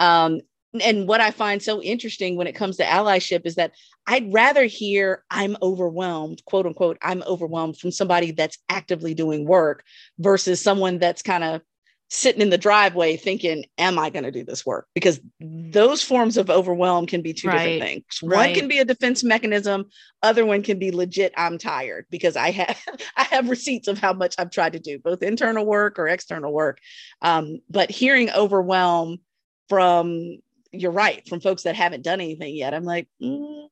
Um, 0.00 0.40
and 0.82 1.08
what 1.08 1.20
I 1.20 1.30
find 1.30 1.62
so 1.62 1.80
interesting 1.80 2.36
when 2.36 2.46
it 2.46 2.54
comes 2.54 2.76
to 2.76 2.84
allyship 2.84 3.46
is 3.46 3.54
that 3.54 3.72
I'd 4.06 4.32
rather 4.32 4.64
hear 4.64 5.24
I'm 5.30 5.56
overwhelmed, 5.62 6.44
quote 6.44 6.66
unquote, 6.66 6.98
I'm 7.00 7.22
overwhelmed 7.22 7.78
from 7.78 7.90
somebody 7.90 8.32
that's 8.32 8.58
actively 8.68 9.14
doing 9.14 9.46
work 9.46 9.84
versus 10.18 10.60
someone 10.60 10.98
that's 10.98 11.22
kind 11.22 11.44
of 11.44 11.62
sitting 12.08 12.40
in 12.40 12.50
the 12.50 12.58
driveway 12.58 13.16
thinking, 13.16 13.64
Am 13.78 13.98
I 13.98 14.10
going 14.10 14.24
to 14.24 14.30
do 14.30 14.44
this 14.44 14.64
work? 14.64 14.86
Because 14.94 15.20
those 15.40 16.02
forms 16.02 16.36
of 16.36 16.50
overwhelm 16.50 17.06
can 17.06 17.22
be 17.22 17.32
two 17.32 17.48
right. 17.48 17.58
different 17.58 17.82
things. 17.82 18.04
Right. 18.22 18.48
One 18.48 18.54
can 18.54 18.68
be 18.68 18.78
a 18.78 18.84
defense 18.84 19.24
mechanism, 19.24 19.86
other 20.22 20.46
one 20.46 20.62
can 20.62 20.78
be 20.78 20.90
legit, 20.90 21.32
I'm 21.36 21.58
tired 21.58 22.06
because 22.10 22.36
I 22.36 22.50
have 22.52 22.80
I 23.16 23.24
have 23.24 23.50
receipts 23.50 23.88
of 23.88 23.98
how 23.98 24.12
much 24.12 24.34
I've 24.38 24.50
tried 24.50 24.74
to 24.74 24.78
do, 24.78 24.98
both 24.98 25.22
internal 25.22 25.66
work 25.66 25.98
or 25.98 26.08
external 26.08 26.52
work. 26.52 26.78
Um, 27.22 27.60
but 27.68 27.90
hearing 27.90 28.30
overwhelm 28.30 29.18
from 29.68 30.38
you're 30.72 30.92
right, 30.92 31.26
from 31.28 31.40
folks 31.40 31.62
that 31.62 31.76
haven't 31.76 32.04
done 32.04 32.20
anything 32.20 32.54
yet, 32.54 32.74
I'm 32.74 32.84
like, 32.84 33.08
mm, 33.22 33.68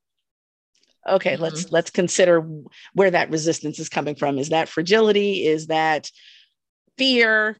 okay, 1.07 1.33
mm-hmm. 1.33 1.43
let's 1.43 1.71
let's 1.71 1.91
consider 1.91 2.45
where 2.93 3.11
that 3.11 3.29
resistance 3.29 3.79
is 3.79 3.89
coming 3.89 4.15
from. 4.15 4.37
Is 4.37 4.49
that 4.49 4.69
fragility? 4.69 5.45
Is 5.45 5.67
that 5.67 6.09
fear? 6.97 7.57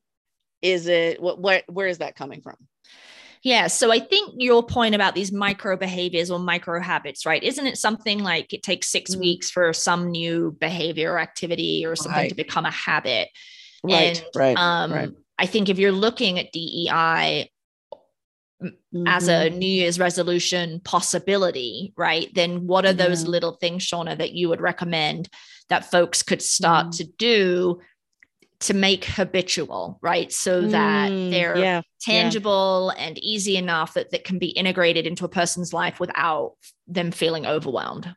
Is 0.65 0.87
it 0.87 1.21
what, 1.21 1.39
what 1.39 1.63
where 1.67 1.87
is 1.87 1.99
that 1.99 2.15
coming 2.15 2.41
from 2.41 2.55
yeah. 3.45 3.67
So 3.67 3.91
I 3.91 3.99
think 3.99 4.33
your 4.39 4.63
point 4.63 4.95
about 4.95 5.13
these 5.13 5.31
micro 5.31 5.77
behaviors 5.77 6.31
or 6.31 6.39
micro 6.39 6.81
habits, 6.81 7.27
right? 7.27 7.43
Isn't 7.43 7.67
it 7.67 7.77
something 7.77 8.23
like 8.23 8.51
it 8.53 8.63
takes 8.63 8.87
6 8.89 9.11
mm-hmm. 9.11 9.19
weeks 9.19 9.51
for 9.51 9.71
some 9.71 10.09
new 10.09 10.57
behavior 10.59 11.13
or 11.13 11.19
activity 11.19 11.85
or 11.85 11.95
something 11.95 12.21
right. 12.21 12.29
to 12.29 12.35
become 12.35 12.65
a 12.65 12.71
habit? 12.71 13.29
Right. 13.83 14.19
And, 14.19 14.25
right. 14.35 14.57
Um, 14.57 14.91
right. 14.91 15.09
I 15.37 15.45
think 15.45 15.69
if 15.69 15.77
you're 15.77 15.91
looking 15.91 16.39
at 16.39 16.53
DEI 16.53 17.51
mm-hmm. 18.63 19.03
as 19.05 19.27
a 19.27 19.49
mm-hmm. 19.49 19.59
New 19.59 19.69
Year's 19.69 19.99
resolution 19.99 20.79
possibility, 20.79 21.93
right? 21.95 22.33
Then 22.33 22.65
what 22.65 22.87
are 22.87 22.93
those 22.93 23.21
mm-hmm. 23.21 23.31
little 23.31 23.51
things, 23.57 23.85
Shauna, 23.85 24.17
that 24.17 24.33
you 24.33 24.49
would 24.49 24.59
recommend 24.59 25.29
that 25.69 25.91
folks 25.91 26.23
could 26.23 26.41
start 26.41 26.87
mm-hmm. 26.87 26.97
to 26.97 27.03
do 27.19 27.79
to 28.65 28.73
make 28.73 29.05
habitual, 29.05 29.99
right? 30.01 30.31
So 30.31 30.61
that 30.61 31.11
mm, 31.11 31.29
they're 31.29 31.57
yeah, 31.57 31.81
tangible 32.01 32.91
yeah. 32.95 33.03
and 33.03 33.17
easy 33.19 33.57
enough 33.57 33.93
that 33.93 34.09
that 34.11 34.23
can 34.23 34.39
be 34.39 34.47
integrated 34.47 35.05
into 35.05 35.23
a 35.23 35.29
person's 35.29 35.71
life 35.71 35.99
without 35.99 36.53
them 36.87 37.11
feeling 37.11 37.45
overwhelmed. 37.45 38.15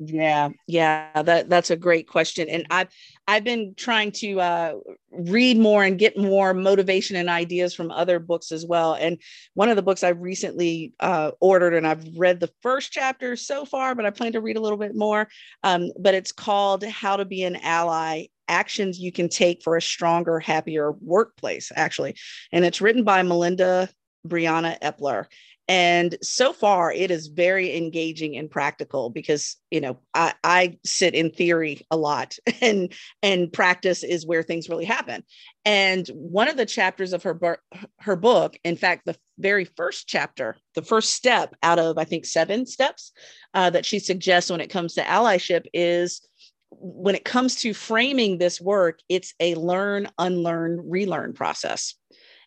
Yeah, 0.00 0.50
yeah, 0.68 1.22
that 1.22 1.48
that's 1.48 1.70
a 1.70 1.76
great 1.76 2.06
question, 2.06 2.48
and 2.48 2.66
I've 2.70 2.88
I've 3.26 3.42
been 3.42 3.74
trying 3.76 4.12
to 4.12 4.40
uh, 4.40 4.74
read 5.10 5.58
more 5.58 5.82
and 5.82 5.98
get 5.98 6.16
more 6.16 6.54
motivation 6.54 7.16
and 7.16 7.28
ideas 7.28 7.74
from 7.74 7.90
other 7.90 8.20
books 8.20 8.52
as 8.52 8.64
well. 8.64 8.94
And 8.94 9.20
one 9.54 9.70
of 9.70 9.76
the 9.76 9.82
books 9.82 10.04
I've 10.04 10.20
recently 10.20 10.92
uh, 11.00 11.32
ordered, 11.40 11.74
and 11.74 11.84
I've 11.84 12.04
read 12.16 12.38
the 12.38 12.50
first 12.62 12.92
chapter 12.92 13.34
so 13.34 13.64
far, 13.64 13.96
but 13.96 14.06
I 14.06 14.10
plan 14.10 14.32
to 14.32 14.40
read 14.40 14.56
a 14.56 14.60
little 14.60 14.78
bit 14.78 14.94
more. 14.94 15.28
Um, 15.64 15.90
but 15.98 16.14
it's 16.14 16.30
called 16.30 16.84
"How 16.84 17.16
to 17.16 17.24
Be 17.24 17.42
an 17.42 17.56
Ally 17.56 18.26
actions 18.48 18.98
you 18.98 19.12
can 19.12 19.28
take 19.28 19.62
for 19.62 19.76
a 19.76 19.82
stronger, 19.82 20.40
happier 20.40 20.92
workplace, 21.00 21.70
actually. 21.74 22.16
And 22.52 22.64
it's 22.64 22.80
written 22.80 23.04
by 23.04 23.22
Melinda 23.22 23.88
Briana 24.26 24.78
Epler. 24.80 25.26
And 25.70 26.16
so 26.22 26.54
far, 26.54 26.90
it 26.90 27.10
is 27.10 27.26
very 27.26 27.76
engaging 27.76 28.38
and 28.38 28.50
practical 28.50 29.10
because 29.10 29.56
you 29.70 29.82
know 29.82 29.98
I, 30.14 30.32
I 30.42 30.78
sit 30.82 31.14
in 31.14 31.30
theory 31.30 31.86
a 31.90 31.96
lot, 31.96 32.38
and 32.62 32.90
and 33.22 33.52
practice 33.52 34.02
is 34.02 34.26
where 34.26 34.42
things 34.42 34.70
really 34.70 34.86
happen. 34.86 35.24
And 35.66 36.08
one 36.08 36.48
of 36.48 36.56
the 36.56 36.64
chapters 36.64 37.12
of 37.12 37.22
her 37.24 37.60
her 37.98 38.16
book, 38.16 38.58
in 38.64 38.76
fact, 38.76 39.04
the 39.04 39.16
very 39.38 39.66
first 39.66 40.08
chapter, 40.08 40.56
the 40.74 40.82
first 40.82 41.12
step 41.12 41.54
out 41.62 41.78
of 41.78 41.98
I 41.98 42.04
think 42.04 42.24
seven 42.24 42.64
steps 42.64 43.12
uh, 43.52 43.68
that 43.68 43.84
she 43.84 43.98
suggests 43.98 44.50
when 44.50 44.62
it 44.62 44.70
comes 44.70 44.94
to 44.94 45.02
allyship 45.02 45.66
is 45.74 46.26
when 46.70 47.14
it 47.14 47.24
comes 47.24 47.56
to 47.56 47.74
framing 47.74 48.38
this 48.38 48.60
work, 48.60 49.00
it's 49.08 49.34
a 49.40 49.54
learn, 49.54 50.08
unlearn, 50.18 50.88
relearn 50.88 51.32
process. 51.32 51.94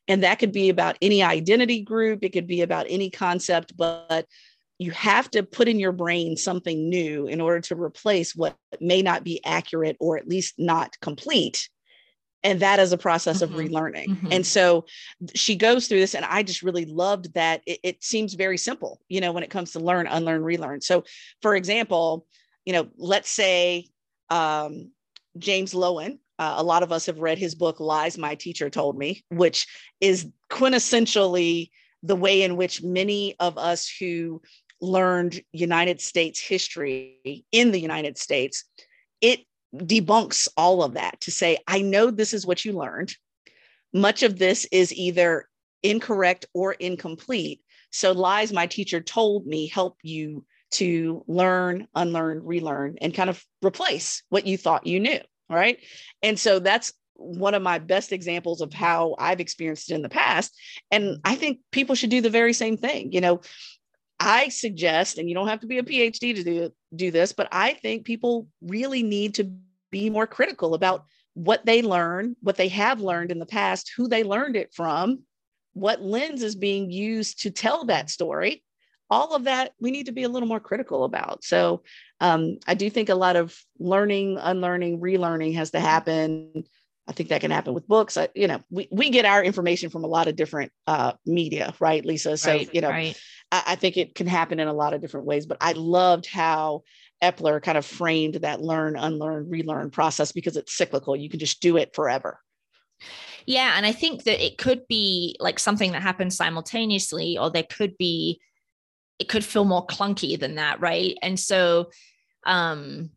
And 0.07 0.23
that 0.23 0.39
could 0.39 0.51
be 0.51 0.69
about 0.69 0.97
any 1.01 1.23
identity 1.23 1.81
group, 1.81 2.23
it 2.23 2.33
could 2.33 2.47
be 2.47 2.61
about 2.61 2.85
any 2.89 3.09
concept, 3.09 3.75
but 3.77 4.25
you 4.79 4.91
have 4.91 5.29
to 5.31 5.43
put 5.43 5.67
in 5.67 5.79
your 5.79 5.91
brain 5.91 6.35
something 6.35 6.89
new 6.89 7.27
in 7.27 7.39
order 7.39 7.61
to 7.61 7.75
replace 7.75 8.35
what 8.35 8.57
may 8.79 9.03
not 9.03 9.23
be 9.23 9.39
accurate 9.45 9.95
or 9.99 10.17
at 10.17 10.27
least 10.27 10.55
not 10.57 10.99
complete. 11.01 11.69
And 12.43 12.61
that 12.61 12.79
is 12.79 12.91
a 12.91 12.97
process 12.97 13.43
mm-hmm. 13.43 13.53
of 13.53 13.59
relearning. 13.59 14.07
Mm-hmm. 14.07 14.31
And 14.31 14.45
so 14.45 14.85
she 15.35 15.55
goes 15.55 15.87
through 15.87 15.99
this, 15.99 16.15
and 16.15 16.25
I 16.25 16.41
just 16.41 16.63
really 16.63 16.85
loved 16.85 17.31
that 17.35 17.61
it, 17.67 17.79
it 17.83 18.03
seems 18.03 18.33
very 18.33 18.57
simple, 18.57 18.99
you 19.07 19.21
know, 19.21 19.31
when 19.31 19.43
it 19.43 19.51
comes 19.51 19.73
to 19.73 19.79
learn, 19.79 20.07
unlearn, 20.07 20.41
relearn. 20.41 20.81
So, 20.81 21.03
for 21.43 21.55
example, 21.55 22.25
you 22.65 22.73
know, 22.73 22.87
let's 22.97 23.29
say 23.29 23.87
um, 24.31 24.91
James 25.37 25.73
Loewen. 25.73 26.17
Uh, 26.39 26.55
a 26.57 26.63
lot 26.63 26.81
of 26.81 26.91
us 26.91 27.05
have 27.05 27.19
read 27.19 27.37
his 27.37 27.53
book, 27.53 27.79
Lies 27.79 28.17
My 28.17 28.33
Teacher 28.33 28.71
Told 28.71 28.97
Me, 28.97 29.23
which 29.29 29.67
is 29.99 30.27
quintessentially 30.49 31.69
the 32.01 32.15
way 32.15 32.41
in 32.41 32.57
which 32.57 32.81
many 32.81 33.35
of 33.39 33.59
us 33.59 33.87
who 33.99 34.41
learned 34.81 35.39
United 35.53 36.01
States 36.01 36.39
history 36.41 37.45
in 37.51 37.71
the 37.71 37.79
United 37.79 38.17
States, 38.17 38.65
it 39.21 39.41
debunks 39.75 40.47
all 40.57 40.81
of 40.81 40.93
that 40.93 41.21
to 41.21 41.31
say, 41.31 41.59
I 41.67 41.81
know 41.81 42.09
this 42.09 42.33
is 42.33 42.45
what 42.45 42.65
you 42.65 42.73
learned. 42.73 43.13
Much 43.93 44.23
of 44.23 44.39
this 44.39 44.65
is 44.71 44.91
either 44.93 45.47
incorrect 45.83 46.47
or 46.55 46.73
incomplete. 46.73 47.61
So, 47.91 48.13
lies 48.13 48.51
my 48.53 48.67
teacher 48.67 49.01
told 49.01 49.45
me 49.45 49.67
help 49.67 49.97
you 50.01 50.45
to 50.71 51.23
learn, 51.27 51.87
unlearn, 51.95 52.43
relearn, 52.43 52.97
and 53.01 53.13
kind 53.13 53.29
of 53.29 53.43
replace 53.63 54.23
what 54.29 54.47
you 54.47 54.57
thought 54.57 54.87
you 54.87 54.99
knew. 54.99 55.19
Right. 55.49 55.79
And 56.23 56.39
so 56.39 56.59
that's 56.59 56.93
one 57.15 57.53
of 57.53 57.61
my 57.61 57.77
best 57.77 58.11
examples 58.13 58.61
of 58.61 58.73
how 58.73 59.15
I've 59.19 59.41
experienced 59.41 59.91
it 59.91 59.95
in 59.95 60.01
the 60.01 60.09
past. 60.09 60.57
And 60.89 61.17
I 61.23 61.35
think 61.35 61.59
people 61.71 61.93
should 61.95 62.09
do 62.09 62.21
the 62.21 62.29
very 62.29 62.53
same 62.53 62.77
thing. 62.77 63.11
You 63.11 63.21
know, 63.21 63.41
I 64.19 64.49
suggest, 64.49 65.17
and 65.17 65.27
you 65.27 65.35
don't 65.35 65.47
have 65.47 65.59
to 65.59 65.67
be 65.67 65.77
a 65.77 65.83
PhD 65.83 66.35
to 66.35 66.43
do, 66.43 66.71
do 66.95 67.11
this, 67.11 67.33
but 67.33 67.47
I 67.51 67.73
think 67.73 68.05
people 68.05 68.47
really 68.61 69.03
need 69.03 69.35
to 69.35 69.51
be 69.91 70.09
more 70.09 70.27
critical 70.27 70.73
about 70.73 71.05
what 71.33 71.65
they 71.65 71.81
learn, 71.81 72.35
what 72.41 72.55
they 72.55 72.67
have 72.69 73.01
learned 73.01 73.31
in 73.31 73.39
the 73.39 73.45
past, 73.45 73.91
who 73.95 74.07
they 74.07 74.23
learned 74.23 74.55
it 74.55 74.73
from, 74.73 75.23
what 75.73 76.01
lens 76.01 76.43
is 76.43 76.55
being 76.55 76.91
used 76.91 77.41
to 77.41 77.51
tell 77.51 77.85
that 77.85 78.09
story, 78.09 78.63
all 79.11 79.35
of 79.35 79.43
that 79.43 79.73
we 79.79 79.91
need 79.91 80.05
to 80.05 80.13
be 80.13 80.23
a 80.23 80.29
little 80.29 80.47
more 80.47 80.61
critical 80.61 81.03
about. 81.03 81.43
So 81.43 81.83
um, 82.21 82.57
I 82.65 82.73
do 82.73 82.89
think 82.89 83.09
a 83.09 83.15
lot 83.15 83.35
of 83.35 83.55
learning, 83.77 84.37
unlearning, 84.39 85.01
relearning 85.01 85.53
has 85.55 85.71
to 85.71 85.81
happen. 85.81 86.63
I 87.07 87.11
think 87.11 87.29
that 87.29 87.41
can 87.41 87.51
happen 87.51 87.73
with 87.73 87.87
books. 87.87 88.15
I, 88.15 88.29
you 88.33 88.47
know, 88.47 88.61
we, 88.69 88.87
we 88.89 89.09
get 89.09 89.25
our 89.25 89.43
information 89.43 89.89
from 89.89 90.05
a 90.05 90.07
lot 90.07 90.29
of 90.29 90.37
different 90.37 90.71
uh, 90.87 91.13
media, 91.25 91.73
right, 91.79 92.05
Lisa? 92.05 92.37
So, 92.37 92.51
right, 92.51 92.69
you 92.73 92.79
know, 92.79 92.89
right. 92.89 93.19
I, 93.51 93.63
I 93.67 93.75
think 93.75 93.97
it 93.97 94.15
can 94.15 94.27
happen 94.27 94.61
in 94.61 94.69
a 94.69 94.73
lot 94.73 94.93
of 94.93 95.01
different 95.01 95.25
ways, 95.25 95.45
but 95.45 95.57
I 95.59 95.73
loved 95.73 96.25
how 96.25 96.83
Epler 97.21 97.61
kind 97.61 97.77
of 97.77 97.85
framed 97.85 98.35
that 98.35 98.61
learn, 98.61 98.95
unlearn, 98.95 99.49
relearn 99.49 99.89
process 99.89 100.31
because 100.31 100.55
it's 100.55 100.73
cyclical. 100.73 101.15
You 101.15 101.29
can 101.29 101.39
just 101.39 101.61
do 101.61 101.75
it 101.75 101.93
forever. 101.93 102.39
Yeah. 103.45 103.73
And 103.75 103.85
I 103.85 103.91
think 103.91 104.23
that 104.23 104.43
it 104.43 104.57
could 104.57 104.87
be 104.87 105.35
like 105.39 105.59
something 105.59 105.91
that 105.91 106.01
happens 106.01 106.37
simultaneously, 106.37 107.37
or 107.37 107.49
there 107.49 107.63
could 107.63 107.97
be 107.97 108.39
it 109.21 109.29
could 109.29 109.45
feel 109.45 109.65
more 109.65 109.85
clunky 109.85 110.39
than 110.39 110.55
that, 110.55 110.81
right? 110.81 111.17
And 111.21 111.39
so 111.39 111.89
um 112.45 113.11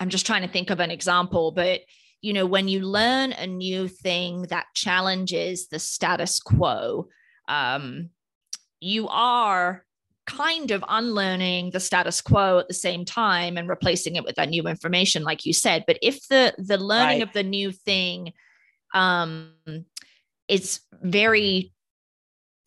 I'm 0.00 0.10
just 0.10 0.26
trying 0.26 0.42
to 0.42 0.52
think 0.52 0.70
of 0.70 0.80
an 0.80 0.90
example, 0.90 1.52
but 1.52 1.80
you 2.20 2.32
know, 2.32 2.46
when 2.46 2.66
you 2.68 2.80
learn 2.80 3.32
a 3.32 3.46
new 3.46 3.86
thing 3.86 4.42
that 4.50 4.66
challenges 4.74 5.68
the 5.68 5.78
status 5.78 6.40
quo, 6.40 7.08
um, 7.46 8.10
you 8.80 9.08
are 9.08 9.84
kind 10.26 10.70
of 10.72 10.84
unlearning 10.88 11.70
the 11.70 11.80
status 11.80 12.20
quo 12.20 12.58
at 12.58 12.68
the 12.68 12.74
same 12.74 13.04
time 13.04 13.56
and 13.56 13.68
replacing 13.68 14.16
it 14.16 14.24
with 14.24 14.36
that 14.36 14.50
new 14.50 14.64
information, 14.64 15.22
like 15.22 15.46
you 15.46 15.52
said. 15.52 15.84
But 15.86 15.98
if 16.02 16.26
the 16.28 16.54
the 16.58 16.78
learning 16.78 17.20
right. 17.20 17.28
of 17.28 17.32
the 17.32 17.44
new 17.44 17.72
thing 17.72 18.32
um, 18.94 19.52
is 20.48 20.80
very 21.02 21.72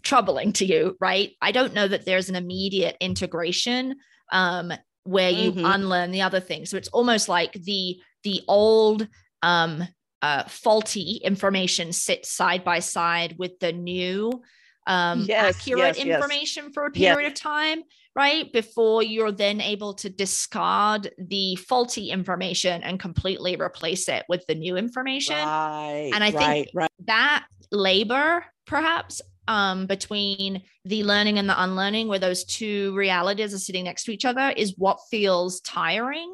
troubling 0.03 0.53
to 0.53 0.65
you, 0.65 0.97
right? 0.99 1.31
I 1.41 1.51
don't 1.51 1.73
know 1.73 1.87
that 1.87 2.05
there's 2.05 2.29
an 2.29 2.35
immediate 2.35 2.97
integration 2.99 3.95
um, 4.31 4.73
where 5.03 5.29
you 5.29 5.51
mm-hmm. 5.51 5.65
unlearn 5.65 6.11
the 6.11 6.21
other 6.21 6.39
thing. 6.39 6.65
So 6.65 6.77
it's 6.77 6.89
almost 6.89 7.29
like 7.29 7.53
the 7.53 7.99
the 8.23 8.41
old 8.47 9.07
um, 9.41 9.83
uh, 10.21 10.43
faulty 10.43 11.19
information 11.23 11.91
sits 11.91 12.31
side 12.31 12.63
by 12.63 12.79
side 12.79 13.35
with 13.37 13.59
the 13.59 13.71
new 13.71 14.41
um, 14.87 15.25
yes, 15.27 15.55
accurate 15.55 15.97
yes, 15.97 16.05
information 16.05 16.65
yes. 16.65 16.73
for 16.73 16.85
a 16.85 16.91
period 16.91 17.31
of 17.31 17.33
time, 17.35 17.83
right? 18.15 18.51
Before 18.51 19.03
you're 19.03 19.31
then 19.31 19.61
able 19.61 19.93
to 19.95 20.09
discard 20.09 21.11
the 21.17 21.55
faulty 21.55 22.11
information 22.11 22.83
and 22.83 22.99
completely 22.99 23.55
replace 23.55 24.07
it 24.09 24.25
with 24.27 24.45
the 24.47 24.55
new 24.55 24.77
information. 24.77 25.37
Right, 25.37 26.11
and 26.13 26.23
I 26.23 26.31
right, 26.31 26.37
think 26.37 26.67
right. 26.73 26.91
that 27.05 27.45
labor 27.71 28.45
perhaps 28.65 29.21
um, 29.51 29.85
between 29.85 30.63
the 30.85 31.03
learning 31.03 31.37
and 31.37 31.49
the 31.49 31.61
unlearning, 31.61 32.07
where 32.07 32.19
those 32.19 32.45
two 32.45 32.95
realities 32.95 33.53
are 33.53 33.59
sitting 33.59 33.83
next 33.83 34.05
to 34.05 34.13
each 34.13 34.23
other, 34.23 34.53
is 34.55 34.75
what 34.77 34.99
feels 35.11 35.59
tiring, 35.59 36.31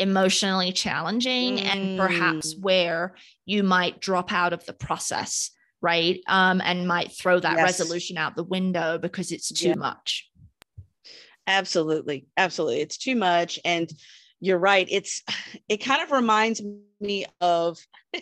emotionally 0.00 0.72
challenging, 0.72 1.58
mm. 1.58 1.64
and 1.64 1.98
perhaps 1.98 2.54
mm. 2.54 2.60
where 2.60 3.14
you 3.46 3.62
might 3.62 4.00
drop 4.00 4.32
out 4.32 4.52
of 4.52 4.64
the 4.66 4.72
process 4.72 5.52
right? 5.80 6.20
Um, 6.26 6.60
and 6.60 6.88
might 6.88 7.12
throw 7.12 7.38
that 7.38 7.56
Yes. 7.56 7.62
resolution 7.62 8.16
out 8.16 8.34
the 8.34 8.42
window 8.42 8.98
because 8.98 9.30
it's 9.30 9.48
too 9.52 9.68
Yeah. 9.68 9.74
much. 9.76 10.28
Absolutely. 11.46 12.26
Absolutely. 12.36 12.80
It's 12.80 12.98
too 12.98 13.14
much. 13.14 13.60
And 13.64 13.88
you're 14.40 14.58
right. 14.58 14.88
It's, 14.90 15.22
it 15.68 15.76
kind 15.78 16.02
of 16.02 16.10
reminds 16.10 16.60
me 17.00 17.26
of, 17.40 17.78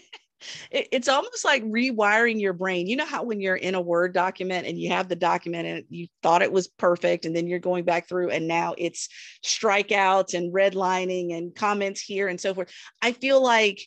it- 0.70 0.88
it's 0.92 1.08
almost 1.08 1.44
like 1.44 1.62
rewiring 1.64 2.40
your 2.40 2.52
brain. 2.52 2.86
You 2.86 2.96
know 2.96 3.04
how 3.06 3.22
when 3.22 3.40
you're 3.40 3.56
in 3.56 3.74
a 3.74 3.80
Word 3.80 4.12
document 4.12 4.66
and 4.66 4.78
you 4.78 4.90
have 4.90 5.08
the 5.08 5.16
document 5.16 5.66
and 5.66 5.84
you 5.88 6.08
thought 6.22 6.42
it 6.42 6.52
was 6.52 6.68
perfect, 6.68 7.26
and 7.26 7.34
then 7.34 7.46
you're 7.46 7.58
going 7.58 7.84
back 7.84 8.08
through 8.08 8.30
and 8.30 8.46
now 8.46 8.74
it's 8.76 9.08
strikeouts 9.44 10.34
and 10.34 10.52
redlining 10.52 11.36
and 11.36 11.54
comments 11.54 12.00
here 12.00 12.28
and 12.28 12.40
so 12.40 12.54
forth. 12.54 12.70
I 13.02 13.12
feel 13.12 13.42
like 13.42 13.86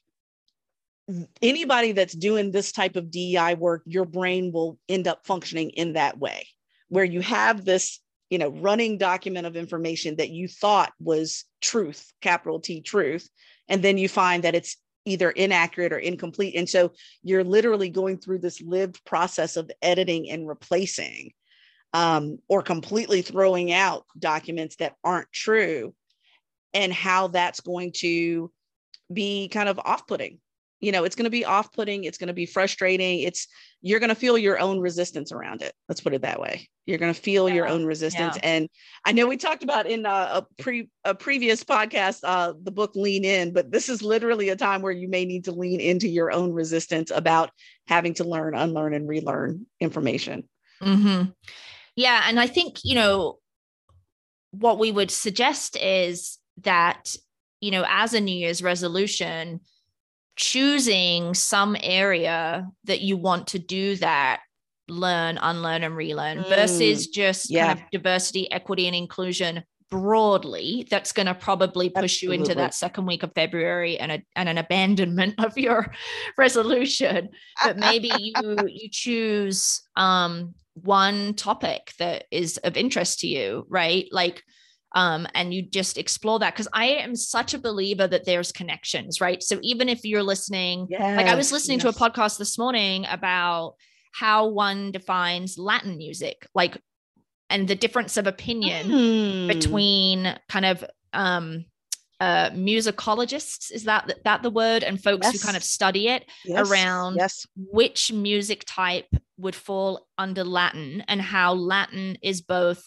anybody 1.41 1.91
that's 1.91 2.13
doing 2.13 2.51
this 2.51 2.71
type 2.71 2.95
of 2.95 3.09
DEI 3.09 3.55
work, 3.55 3.81
your 3.85 4.05
brain 4.05 4.51
will 4.51 4.77
end 4.87 5.07
up 5.07 5.25
functioning 5.25 5.71
in 5.71 5.93
that 5.93 6.19
way, 6.19 6.47
where 6.89 7.05
you 7.05 7.21
have 7.21 7.65
this, 7.65 7.99
you 8.29 8.37
know, 8.37 8.49
running 8.49 8.97
document 8.97 9.47
of 9.47 9.55
information 9.55 10.17
that 10.17 10.29
you 10.29 10.47
thought 10.47 10.93
was 10.99 11.45
truth, 11.61 12.11
capital 12.21 12.59
T 12.59 12.81
truth, 12.81 13.27
and 13.67 13.81
then 13.81 13.97
you 13.97 14.07
find 14.07 14.43
that 14.43 14.55
it's 14.55 14.77
either 15.09 15.31
inaccurate 15.31 15.93
or 15.93 15.97
incomplete. 15.97 16.55
And 16.55 16.69
so 16.69 16.91
you're 17.23 17.43
literally 17.43 17.89
going 17.89 18.17
through 18.17 18.39
this 18.39 18.61
lived 18.61 19.03
process 19.05 19.57
of 19.57 19.71
editing 19.81 20.29
and 20.29 20.47
replacing 20.47 21.33
um, 21.93 22.37
or 22.47 22.61
completely 22.61 23.21
throwing 23.21 23.71
out 23.73 24.05
documents 24.17 24.75
that 24.77 24.95
aren't 25.03 25.31
true 25.31 25.93
and 26.73 26.93
how 26.93 27.27
that's 27.27 27.61
going 27.61 27.91
to 27.97 28.51
be 29.11 29.47
kind 29.47 29.67
of 29.67 29.79
off-putting 29.79 30.39
you 30.79 30.91
know 30.91 31.03
it's 31.03 31.15
going 31.15 31.25
to 31.25 31.29
be 31.29 31.45
off-putting 31.45 32.03
it's 32.03 32.17
going 32.17 32.27
to 32.27 32.33
be 32.33 32.45
frustrating 32.45 33.19
it's 33.19 33.47
you're 33.81 33.99
going 33.99 34.09
to 34.09 34.15
feel 34.15 34.37
your 34.37 34.59
own 34.59 34.79
resistance 34.79 35.31
around 35.31 35.61
it 35.61 35.73
let's 35.87 36.01
put 36.01 36.13
it 36.13 36.21
that 36.21 36.39
way 36.39 36.67
you're 36.85 36.97
going 36.97 37.13
to 37.13 37.19
feel 37.19 37.49
your 37.49 37.67
own 37.67 37.85
resistance 37.85 38.35
yeah. 38.37 38.49
and 38.49 38.69
i 39.05 39.11
know 39.11 39.27
we 39.27 39.37
talked 39.37 39.63
about 39.63 39.85
in 39.85 40.05
uh, 40.05 40.41
a 40.41 40.61
pre 40.61 40.89
a 41.05 41.13
previous 41.13 41.63
podcast 41.63 42.19
uh, 42.23 42.53
the 42.63 42.71
book 42.71 42.95
lean 42.95 43.23
in 43.23 43.53
but 43.53 43.71
this 43.71 43.89
is 43.89 44.01
literally 44.01 44.49
a 44.49 44.55
time 44.55 44.81
where 44.81 44.91
you 44.91 45.07
may 45.07 45.25
need 45.25 45.45
to 45.45 45.51
lean 45.51 45.79
into 45.79 46.07
your 46.07 46.31
own 46.31 46.51
resistance 46.51 47.11
about 47.13 47.51
having 47.87 48.13
to 48.13 48.23
learn 48.23 48.55
unlearn 48.55 48.93
and 48.93 49.07
relearn 49.07 49.65
information 49.79 50.47
hmm 50.81 51.23
Yeah. 51.95 52.23
And 52.27 52.39
I 52.39 52.47
think, 52.47 52.77
you 52.83 52.95
know, 52.95 53.39
what 54.51 54.79
we 54.79 54.91
would 54.91 55.11
suggest 55.11 55.75
is 55.75 56.37
that, 56.61 57.15
you 57.59 57.71
know, 57.71 57.85
as 57.87 58.13
a 58.13 58.21
New 58.21 58.35
Year's 58.35 58.63
resolution, 58.63 59.59
choosing 60.39 61.33
some 61.33 61.75
area 61.81 62.65
that 62.85 63.01
you 63.01 63.17
want 63.17 63.47
to 63.47 63.59
do 63.59 63.97
that 63.97 64.39
learn, 64.87 65.37
unlearn, 65.37 65.83
and 65.83 65.95
relearn 65.95 66.39
Mm, 66.39 66.49
versus 66.49 67.07
just 67.07 67.51
yeah. 67.51 67.67
kind 67.67 67.79
of 67.79 67.91
diversity, 67.91 68.49
equity, 68.51 68.87
and 68.87 68.95
inclusion 68.95 69.63
broadly 69.91 70.87
that's 70.89 71.11
going 71.11 71.25
to 71.25 71.33
probably 71.33 71.89
push 71.89 72.21
you 72.21 72.31
into 72.31 72.53
that 72.53 72.75
second 72.75 73.07
week 73.07 73.23
of 73.23 73.31
february 73.33 73.97
and, 73.97 74.11
a, 74.11 74.21
and 74.35 74.47
an 74.47 74.59
abandonment 74.59 75.33
of 75.43 75.57
your 75.57 75.91
resolution. 76.37 77.29
But 77.63 77.77
maybe 77.77 78.07
you 78.07 78.67
you 78.67 78.89
choose 78.91 79.81
um 79.95 80.53
one 80.75 81.33
topic 81.33 81.91
that 81.99 82.25
is 82.31 82.57
of 82.57 82.77
interest 82.77 83.19
to 83.19 83.27
you 83.27 83.65
right? 83.67 84.07
Like 84.11 84.43
um 84.95 85.27
and 85.35 85.53
you 85.53 85.61
just 85.61 85.97
explore 85.97 86.39
that 86.39 86.53
because 86.53 86.67
i 86.73 86.85
am 86.85 87.15
such 87.15 87.53
a 87.53 87.59
believer 87.59 88.07
that 88.07 88.25
there's 88.25 88.51
connections 88.51 89.21
right? 89.21 89.43
So 89.43 89.59
even 89.61 89.87
if 89.89 90.03
you're 90.03 90.23
listening 90.23 90.87
yeah 90.89 91.15
like 91.15 91.27
i 91.27 91.35
was 91.35 91.51
listening 91.51 91.79
to 91.79 91.89
a 91.89 91.93
podcast 91.93 92.37
this 92.37 92.57
morning 92.57 93.05
about 93.09 93.75
how 94.13 94.47
one 94.47 94.91
defines 94.91 95.57
latin 95.57 95.97
music 95.97 96.47
like 96.55 96.81
and 97.49 97.67
the 97.67 97.75
difference 97.75 98.17
of 98.17 98.27
opinion 98.27 98.89
Hmm. 98.89 99.47
between 99.47 100.37
kind 100.49 100.65
of 100.65 100.83
um 101.13 101.65
uh 102.19 102.49
musicologists 102.51 103.71
is 103.71 103.85
that 103.85 104.11
that 104.25 104.43
the 104.43 104.49
word? 104.49 104.83
And 104.83 105.01
folks 105.01 105.31
who 105.31 105.39
kind 105.39 105.55
of 105.55 105.63
study 105.63 106.09
it 106.09 106.25
around 106.69 107.15
yes. 107.15 107.45
which 107.55 108.11
music 108.11 108.63
type 108.67 109.07
would 109.37 109.55
fall 109.55 110.07
under 110.17 110.43
Latin 110.43 111.01
and 111.07 111.21
how 111.21 111.53
Latin 111.53 112.17
is 112.21 112.41
both 112.41 112.83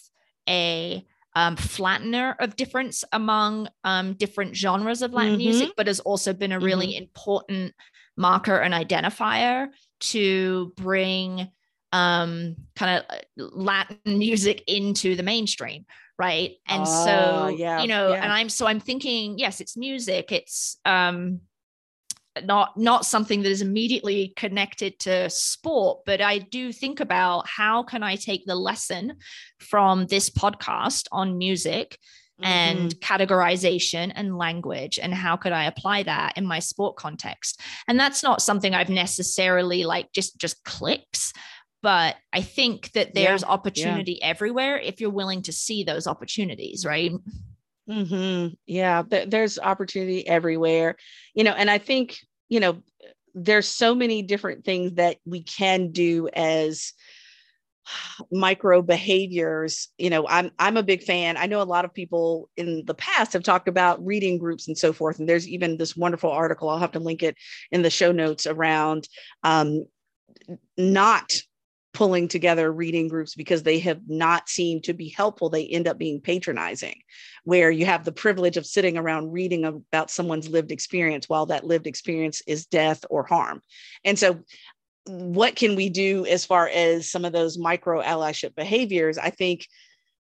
a 0.49 1.05
um, 1.35 1.57
flattener 1.57 2.35
of 2.41 2.57
difference 2.57 3.05
among 3.13 3.69
um, 3.85 4.15
different 4.15 4.57
genres 4.57 5.03
of 5.03 5.13
Latin 5.13 5.35
Mhm. 5.35 5.39
music, 5.39 5.73
but 5.77 5.87
has 5.87 6.01
also 6.01 6.33
been 6.33 6.53
a 6.53 6.61
really 6.61 6.97
important 6.97 7.75
marker 8.17 8.57
and 8.59 8.75
identifier 8.75 9.69
to 10.01 10.73
bring 10.77 11.49
um, 11.93 12.57
kind 12.75 13.03
of 13.05 13.19
Latin 13.37 14.19
music 14.19 14.63
into 14.67 15.15
the 15.17 15.23
mainstream. 15.23 15.85
Right. 16.19 16.53
And 16.69 16.83
Ah, 16.83 16.85
so, 16.85 17.47
yeah, 17.49 17.83
you 17.83 17.89
know, 17.89 18.11
yeah. 18.11 18.23
and 18.23 18.33
I'm 18.33 18.49
so 18.49 18.67
I'm 18.67 18.81
thinking, 18.81 19.39
yes, 19.39 19.61
it's 19.61 19.77
music, 19.77 20.31
it's 20.33 20.79
um 20.85 21.41
not 22.45 22.77
not 22.79 23.05
something 23.05 23.43
that 23.43 23.51
is 23.51 23.61
immediately 23.63 24.33
connected 24.37 24.99
to 24.99 25.29
sport 25.29 26.01
but 26.07 26.21
i 26.21 26.39
do 26.39 26.73
think 26.73 27.01
about 27.01 27.47
how 27.47 27.83
can 27.83 28.03
i 28.03 28.17
take 28.17 28.45
the 28.47 28.55
lesson 28.55 29.15
from 29.59 30.07
this 30.07 30.31
podcast 30.31 31.07
on 31.13 31.39
music 31.39 31.99
Mm-hmm. 32.41 32.51
and 32.51 32.95
categorization 33.01 34.11
and 34.17 34.37
language 34.39 34.99
and 34.99 35.13
how 35.13 35.37
could 35.37 35.53
i 35.53 35.65
apply 35.65 36.03
that 36.05 36.37
in 36.37 36.47
my 36.47 36.59
sport 36.61 36.97
context? 36.97 37.61
And 37.87 38.01
that's 38.01 38.23
not 38.23 38.41
something 38.41 38.75
i've 38.75 38.89
necessarily 38.89 39.85
like 39.85 40.11
just 40.13 40.39
just 40.39 40.65
clicks 40.65 41.35
but 41.83 42.17
i 42.33 42.41
think 42.41 42.91
that 42.93 43.09
Yeah, 43.15 43.27
there's 43.27 43.45
opportunity 43.45 44.21
everywhere 44.23 44.79
if 44.79 45.01
you're 45.01 45.11
willing 45.11 45.43
to 45.43 45.53
see 45.53 45.85
those 45.85 46.07
opportunities 46.07 46.87
right 46.87 47.13
hmm 47.89 48.49
Yeah, 48.67 49.03
th- 49.09 49.29
there's 49.31 49.59
opportunity 49.59 50.27
everywhere, 50.27 50.97
you 51.35 51.45
know, 51.45 51.53
and 51.53 51.71
I 51.71 51.79
think, 51.79 52.17
you 52.49 52.61
know, 52.61 52.83
there's 53.35 53.67
so 53.67 53.95
many 53.95 54.23
different 54.23 54.65
things 54.65 54.95
that 54.95 55.17
we 55.25 55.43
can 55.43 55.91
do 55.91 56.29
as 56.35 56.93
micro 58.33 58.83
behaviors 58.83 59.89
you 59.99 60.11
know 60.11 60.27
i'm 60.29 60.51
i'm 60.59 60.77
a 60.77 60.83
big 60.83 61.03
fan. 61.03 61.37
I 61.37 61.47
know 61.47 61.63
a 61.63 61.65
lot 61.65 61.85
of 61.85 61.95
people 61.95 62.49
in 62.57 62.85
the 62.87 62.95
past 62.95 63.33
have 63.35 63.43
talked 63.43 63.69
about 63.69 64.05
reading 64.05 64.39
groups 64.39 64.69
and 64.69 64.79
so 64.79 64.93
forth 64.93 65.19
and 65.19 65.29
there's 65.29 65.49
even 65.49 65.77
this 65.79 65.97
wonderful 65.97 66.31
article 66.31 66.69
i'll 66.69 66.79
have 66.79 66.93
to 66.93 67.01
link 67.01 67.23
it 67.23 67.37
in 67.73 67.83
the 67.83 67.91
show 67.91 68.13
notes 68.13 68.47
around 68.47 69.09
um, 69.45 69.87
not 70.77 71.33
pulling 71.93 72.27
together 72.27 72.73
reading 72.73 73.09
groups 73.09 73.35
because 73.35 73.63
they 73.63 73.79
have 73.79 74.01
not 74.09 74.49
seemed 74.49 74.85
to 74.85 74.95
be 74.95 75.09
helpful 75.11 75.51
they 75.51 75.67
end 75.67 75.87
up 75.87 75.99
being 75.99 76.21
patronizing 76.21 76.95
where 77.45 77.71
you 77.71 77.85
have 77.85 78.05
the 78.05 78.13
privilege 78.13 78.57
of 78.57 78.67
sitting 78.67 78.97
around 78.97 79.33
reading 79.33 79.65
about 79.65 80.11
someone's 80.11 80.49
lived 80.49 80.73
experience 80.73 81.29
while 81.29 81.47
that 81.47 81.65
lived 81.65 81.87
experience 81.87 82.43
is 82.47 82.67
death 82.67 83.05
or 83.11 83.25
harm. 83.25 83.61
And 84.05 84.19
so 84.19 84.41
what 85.07 85.57
can 85.57 85.75
we 85.75 85.89
do 85.89 86.25
as 86.27 86.45
far 86.45 86.69
as 86.69 87.11
some 87.11 87.25
of 87.25 87.33
those 87.33 87.59
micro 87.59 88.01
allyship 88.01 88.55
behaviors? 88.55 89.19
I 89.19 89.31
think 89.31 89.67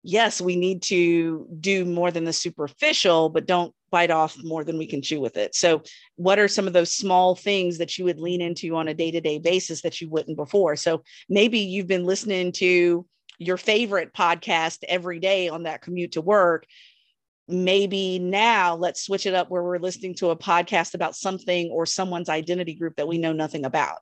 yes 0.03 0.41
we 0.41 0.55
need 0.55 0.83
to 0.83 1.49
do 1.59 1.85
more 1.85 2.13
than 2.13 2.25
the 2.25 2.33
superficial 2.33 3.29
but 3.29 3.47
don't 3.47 3.75
bite 3.97 4.11
off 4.11 4.37
more 4.45 4.63
than 4.63 4.77
we 4.77 4.87
can 4.87 5.01
chew 5.01 5.21
with 5.23 5.39
it. 5.39 5.55
So 5.55 5.83
what 6.17 6.39
are 6.39 6.49
some 6.49 6.67
of 6.67 6.75
those 6.75 6.95
small 6.95 7.35
things 7.35 7.79
that 7.79 7.97
you 7.97 8.05
would 8.05 8.21
lean 8.21 8.43
into 8.43 8.77
on 8.77 8.89
a 8.89 8.95
day-to-day 8.95 9.39
basis 9.39 9.81
that 9.81 10.03
you 10.03 10.11
wouldn't 10.11 10.37
before? 10.37 10.77
So 10.77 11.03
maybe 11.31 11.61
you've 11.61 11.87
been 11.87 12.05
listening 12.05 12.53
to 12.53 13.07
your 13.39 13.57
favorite 13.57 14.13
podcast 14.13 14.85
every 14.87 15.19
day 15.19 15.49
on 15.49 15.63
that 15.63 15.81
commute 15.81 16.13
to 16.13 16.21
work. 16.21 16.67
Maybe 17.49 18.19
now 18.19 18.77
let's 18.77 19.03
switch 19.03 19.25
it 19.25 19.33
up 19.33 19.49
where 19.49 19.63
we're 19.63 19.79
listening 19.79 20.15
to 20.17 20.29
a 20.29 20.37
podcast 20.37 20.93
about 20.93 21.17
something 21.17 21.71
or 21.71 21.87
someone's 21.87 22.29
identity 22.29 22.75
group 22.75 22.97
that 22.97 23.09
we 23.09 23.17
know 23.17 23.33
nothing 23.33 23.65
about. 23.65 24.01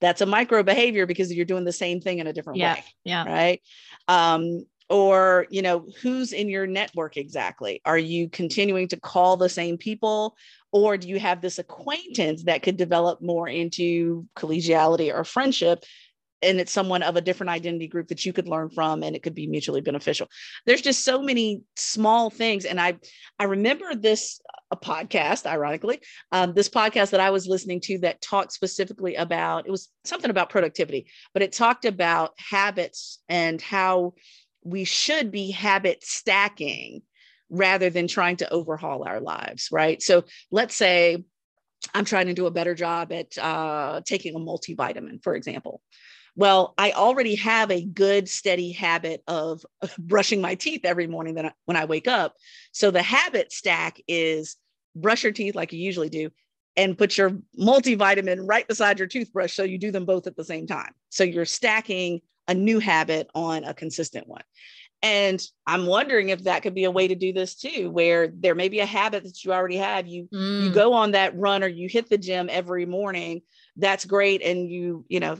That's 0.00 0.20
a 0.20 0.26
micro 0.26 0.62
behavior 0.62 1.06
because 1.06 1.32
you're 1.32 1.44
doing 1.44 1.64
the 1.64 1.72
same 1.72 2.00
thing 2.00 2.20
in 2.20 2.28
a 2.28 2.32
different 2.32 2.60
yeah 2.60 2.74
way 2.74 2.84
yeah. 3.02 3.24
right? 3.24 3.62
Um 4.06 4.66
or 4.90 5.46
you 5.50 5.62
know 5.62 5.86
who's 6.02 6.32
in 6.32 6.48
your 6.48 6.66
network 6.66 7.16
exactly? 7.16 7.80
Are 7.84 7.98
you 7.98 8.28
continuing 8.28 8.88
to 8.88 9.00
call 9.00 9.36
the 9.36 9.48
same 9.48 9.78
people 9.78 10.36
or 10.72 10.96
do 10.96 11.08
you 11.08 11.18
have 11.18 11.40
this 11.40 11.58
acquaintance 11.58 12.44
that 12.44 12.62
could 12.62 12.76
develop 12.76 13.22
more 13.22 13.48
into 13.48 14.26
collegiality 14.36 15.14
or 15.14 15.24
friendship 15.24 15.84
and 16.42 16.60
it's 16.60 16.72
someone 16.72 17.02
of 17.02 17.16
a 17.16 17.22
different 17.22 17.50
identity 17.50 17.88
group 17.88 18.08
that 18.08 18.24
you 18.26 18.32
could 18.32 18.48
learn 18.48 18.68
from 18.68 19.02
and 19.02 19.16
it 19.16 19.22
could 19.22 19.34
be 19.34 19.46
mutually 19.46 19.80
beneficial? 19.80 20.28
There's 20.66 20.82
just 20.82 21.04
so 21.04 21.22
many 21.22 21.62
small 21.76 22.28
things 22.30 22.64
and 22.64 22.80
i 22.80 22.96
i 23.38 23.44
remember 23.44 23.94
this 23.94 24.40
a 24.70 24.76
podcast 24.76 25.46
ironically 25.46 26.00
um, 26.32 26.52
this 26.54 26.68
podcast 26.68 27.10
that 27.10 27.20
i 27.20 27.30
was 27.30 27.46
listening 27.46 27.80
to 27.80 27.98
that 27.98 28.20
talked 28.20 28.52
specifically 28.52 29.14
about 29.14 29.66
it 29.66 29.70
was 29.70 29.90
something 30.04 30.30
about 30.30 30.50
productivity 30.50 31.06
but 31.32 31.42
it 31.42 31.52
talked 31.52 31.84
about 31.84 32.32
habits 32.38 33.20
and 33.28 33.60
how 33.60 34.14
we 34.64 34.84
should 34.84 35.30
be 35.30 35.50
habit 35.50 36.04
stacking 36.04 37.02
rather 37.50 37.90
than 37.90 38.08
trying 38.08 38.36
to 38.36 38.50
overhaul 38.52 39.04
our 39.06 39.20
lives 39.20 39.68
right 39.70 40.02
so 40.02 40.24
let's 40.50 40.74
say 40.74 41.22
I'm 41.92 42.04
trying 42.04 42.26
to 42.26 42.34
do 42.34 42.46
a 42.46 42.50
better 42.50 42.74
job 42.74 43.12
at 43.12 43.36
uh, 43.36 44.00
taking 44.06 44.34
a 44.34 44.38
multivitamin, 44.38 45.22
for 45.22 45.34
example. 45.34 45.82
Well, 46.36 46.74
I 46.78 46.92
already 46.92 47.36
have 47.36 47.70
a 47.70 47.84
good 47.84 48.28
steady 48.28 48.72
habit 48.72 49.22
of 49.26 49.64
brushing 49.98 50.40
my 50.40 50.54
teeth 50.54 50.80
every 50.84 51.06
morning 51.06 51.34
that 51.34 51.46
I, 51.46 51.52
when 51.66 51.76
I 51.76 51.84
wake 51.84 52.08
up. 52.08 52.34
So 52.72 52.90
the 52.90 53.02
habit 53.02 53.52
stack 53.52 54.00
is 54.08 54.56
brush 54.96 55.22
your 55.22 55.32
teeth 55.32 55.54
like 55.54 55.72
you 55.72 55.80
usually 55.80 56.08
do 56.08 56.30
and 56.76 56.98
put 56.98 57.16
your 57.16 57.30
multivitamin 57.58 58.48
right 58.48 58.66
beside 58.66 58.98
your 58.98 59.06
toothbrush 59.06 59.52
so 59.52 59.62
you 59.62 59.78
do 59.78 59.92
them 59.92 60.04
both 60.04 60.26
at 60.26 60.36
the 60.36 60.44
same 60.44 60.66
time. 60.66 60.92
So 61.10 61.22
you're 61.22 61.44
stacking 61.44 62.20
a 62.48 62.54
new 62.54 62.78
habit 62.78 63.28
on 63.34 63.64
a 63.64 63.74
consistent 63.74 64.26
one. 64.28 64.42
And 65.02 65.42
I'm 65.66 65.84
wondering 65.84 66.30
if 66.30 66.44
that 66.44 66.62
could 66.62 66.74
be 66.74 66.84
a 66.84 66.90
way 66.90 67.08
to 67.08 67.14
do 67.14 67.32
this 67.32 67.54
too, 67.54 67.90
where 67.90 68.28
there 68.28 68.54
may 68.54 68.70
be 68.70 68.80
a 68.80 68.86
habit 68.86 69.24
that 69.24 69.44
you 69.44 69.52
already 69.52 69.76
have. 69.76 70.06
You 70.06 70.28
mm. 70.32 70.62
you 70.64 70.70
go 70.70 70.94
on 70.94 71.10
that 71.10 71.36
run 71.36 71.62
or 71.62 71.68
you 71.68 71.88
hit 71.88 72.08
the 72.08 72.16
gym 72.16 72.48
every 72.50 72.86
morning. 72.86 73.42
That's 73.76 74.06
great. 74.06 74.40
And 74.42 74.70
you, 74.70 75.04
you 75.08 75.20
know, 75.20 75.38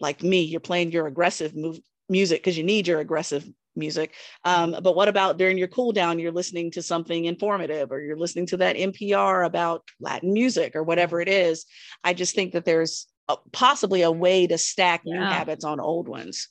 like 0.00 0.22
me, 0.22 0.42
you're 0.42 0.58
playing 0.58 0.90
your 0.90 1.06
aggressive 1.06 1.54
move, 1.54 1.78
music 2.08 2.40
because 2.40 2.58
you 2.58 2.64
need 2.64 2.88
your 2.88 2.98
aggressive 2.98 3.48
music. 3.76 4.14
Um, 4.44 4.76
but 4.82 4.96
what 4.96 5.08
about 5.08 5.38
during 5.38 5.58
your 5.58 5.68
cool 5.68 5.92
down, 5.92 6.18
you're 6.18 6.32
listening 6.32 6.70
to 6.72 6.82
something 6.82 7.24
informative 7.24 7.92
or 7.92 8.00
you're 8.00 8.16
listening 8.16 8.46
to 8.46 8.56
that 8.58 8.76
NPR 8.76 9.46
about 9.46 9.84
Latin 10.00 10.32
music 10.32 10.76
or 10.76 10.82
whatever 10.82 11.20
it 11.20 11.28
is. 11.28 11.66
I 12.02 12.14
just 12.14 12.34
think 12.34 12.52
that 12.52 12.64
there's 12.64 13.06
a, 13.28 13.36
possibly 13.52 14.02
a 14.02 14.12
way 14.12 14.46
to 14.46 14.58
stack 14.58 15.02
yeah. 15.04 15.18
new 15.18 15.24
habits 15.24 15.64
on 15.64 15.80
old 15.80 16.08
ones. 16.08 16.48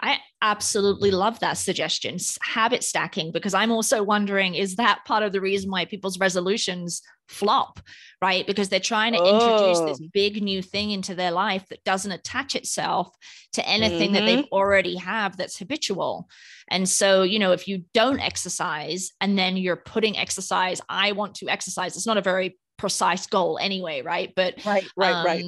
I 0.00 0.18
absolutely 0.40 1.10
love 1.10 1.40
that 1.40 1.54
suggestion, 1.54 2.18
habit 2.40 2.84
stacking, 2.84 3.32
because 3.32 3.52
I'm 3.52 3.72
also 3.72 4.02
wondering 4.02 4.54
is 4.54 4.76
that 4.76 5.04
part 5.04 5.24
of 5.24 5.32
the 5.32 5.40
reason 5.40 5.70
why 5.70 5.86
people's 5.86 6.20
resolutions 6.20 7.02
flop, 7.26 7.80
right? 8.22 8.46
Because 8.46 8.68
they're 8.68 8.78
trying 8.78 9.14
to 9.14 9.18
oh. 9.20 9.34
introduce 9.34 9.98
this 9.98 10.08
big 10.12 10.40
new 10.40 10.62
thing 10.62 10.92
into 10.92 11.16
their 11.16 11.32
life 11.32 11.66
that 11.70 11.82
doesn't 11.82 12.12
attach 12.12 12.54
itself 12.54 13.12
to 13.54 13.68
anything 13.68 14.12
mm-hmm. 14.12 14.26
that 14.26 14.42
they 14.42 14.48
already 14.52 14.94
have 14.96 15.36
that's 15.36 15.58
habitual. 15.58 16.28
And 16.70 16.88
so, 16.88 17.24
you 17.24 17.40
know, 17.40 17.50
if 17.50 17.66
you 17.66 17.84
don't 17.92 18.20
exercise 18.20 19.10
and 19.20 19.36
then 19.36 19.56
you're 19.56 19.76
putting 19.76 20.16
exercise, 20.16 20.80
I 20.88 21.10
want 21.12 21.34
to 21.36 21.48
exercise, 21.48 21.96
it's 21.96 22.06
not 22.06 22.18
a 22.18 22.22
very 22.22 22.56
precise 22.76 23.26
goal 23.26 23.58
anyway, 23.60 24.02
right? 24.02 24.32
But 24.36 24.64
right, 24.64 24.86
right, 24.96 25.12
um, 25.12 25.26
right 25.26 25.44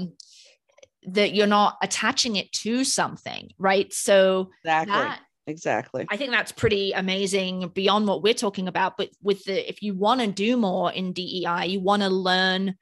that 1.06 1.34
you're 1.34 1.46
not 1.46 1.78
attaching 1.82 2.36
it 2.36 2.52
to 2.52 2.84
something, 2.84 3.50
right? 3.58 3.92
So 3.92 4.50
exactly. 4.64 4.92
That, 4.92 5.20
exactly. 5.46 6.06
I 6.10 6.16
think 6.16 6.30
that's 6.30 6.52
pretty 6.52 6.92
amazing 6.92 7.70
beyond 7.74 8.06
what 8.06 8.22
we're 8.22 8.34
talking 8.34 8.68
about. 8.68 8.96
But 8.96 9.10
with 9.22 9.44
the 9.44 9.68
if 9.68 9.82
you 9.82 9.94
want 9.94 10.20
to 10.20 10.26
do 10.26 10.56
more 10.56 10.92
in 10.92 11.12
DEI, 11.12 11.66
you 11.66 11.80
want 11.80 12.02
to 12.02 12.08
learn, 12.08 12.74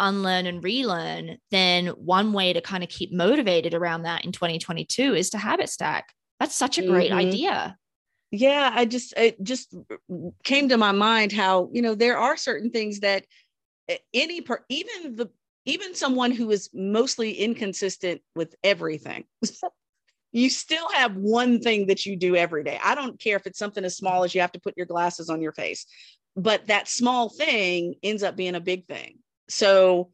unlearn, 0.00 0.46
and 0.46 0.62
relearn, 0.64 1.38
then 1.50 1.88
one 1.88 2.32
way 2.32 2.52
to 2.52 2.60
kind 2.60 2.82
of 2.82 2.88
keep 2.88 3.12
motivated 3.12 3.74
around 3.74 4.02
that 4.02 4.24
in 4.24 4.32
2022 4.32 5.14
is 5.14 5.30
to 5.30 5.38
habit 5.38 5.68
stack. 5.68 6.12
That's 6.40 6.54
such 6.54 6.78
a 6.78 6.86
great 6.86 7.10
mm-hmm. 7.10 7.20
idea. 7.20 7.76
Yeah, 8.32 8.72
I 8.74 8.86
just 8.86 9.12
it 9.16 9.40
just 9.42 9.74
came 10.42 10.70
to 10.70 10.78
my 10.78 10.90
mind 10.90 11.32
how, 11.32 11.68
you 11.72 11.82
know, 11.82 11.94
there 11.94 12.18
are 12.18 12.36
certain 12.36 12.70
things 12.70 13.00
that 13.00 13.24
any 14.14 14.40
per 14.40 14.64
even 14.68 15.16
the 15.16 15.30
even 15.64 15.94
someone 15.94 16.32
who 16.32 16.50
is 16.50 16.68
mostly 16.72 17.32
inconsistent 17.32 18.20
with 18.34 18.54
everything 18.64 19.24
you 20.32 20.48
still 20.48 20.88
have 20.94 21.14
one 21.14 21.60
thing 21.60 21.88
that 21.88 22.06
you 22.06 22.16
do 22.16 22.34
every 22.34 22.64
day. 22.64 22.80
I 22.82 22.94
don't 22.94 23.20
care 23.20 23.36
if 23.36 23.46
it's 23.46 23.58
something 23.58 23.84
as 23.84 23.98
small 23.98 24.24
as 24.24 24.34
you 24.34 24.40
have 24.40 24.52
to 24.52 24.60
put 24.60 24.76
your 24.76 24.86
glasses 24.86 25.28
on 25.28 25.42
your 25.42 25.52
face 25.52 25.86
but 26.34 26.66
that 26.68 26.88
small 26.88 27.28
thing 27.28 27.94
ends 28.02 28.22
up 28.22 28.36
being 28.36 28.54
a 28.54 28.60
big 28.60 28.86
thing. 28.86 29.18
So 29.48 30.10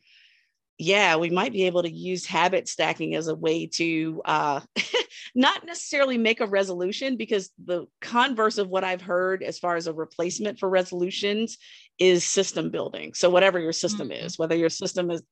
yeah 0.80 1.16
we 1.16 1.28
might 1.28 1.52
be 1.52 1.64
able 1.64 1.82
to 1.82 1.90
use 1.90 2.24
habit 2.24 2.68
stacking 2.68 3.16
as 3.16 3.26
a 3.26 3.34
way 3.34 3.66
to 3.66 4.22
uh, 4.24 4.60
not 5.34 5.66
necessarily 5.66 6.16
make 6.16 6.40
a 6.40 6.46
resolution 6.46 7.16
because 7.16 7.50
the 7.64 7.86
converse 8.00 8.58
of 8.58 8.68
what 8.68 8.84
i've 8.84 9.02
heard 9.02 9.42
as 9.42 9.58
far 9.58 9.74
as 9.74 9.88
a 9.88 9.92
replacement 9.92 10.56
for 10.58 10.68
resolutions 10.68 11.58
is 11.98 12.24
system 12.24 12.70
building. 12.70 13.12
So 13.14 13.28
whatever 13.28 13.58
your 13.58 13.72
system 13.72 14.10
mm-hmm. 14.10 14.26
is 14.26 14.38
whether 14.38 14.56
your 14.56 14.70
system 14.70 15.10
is 15.10 15.22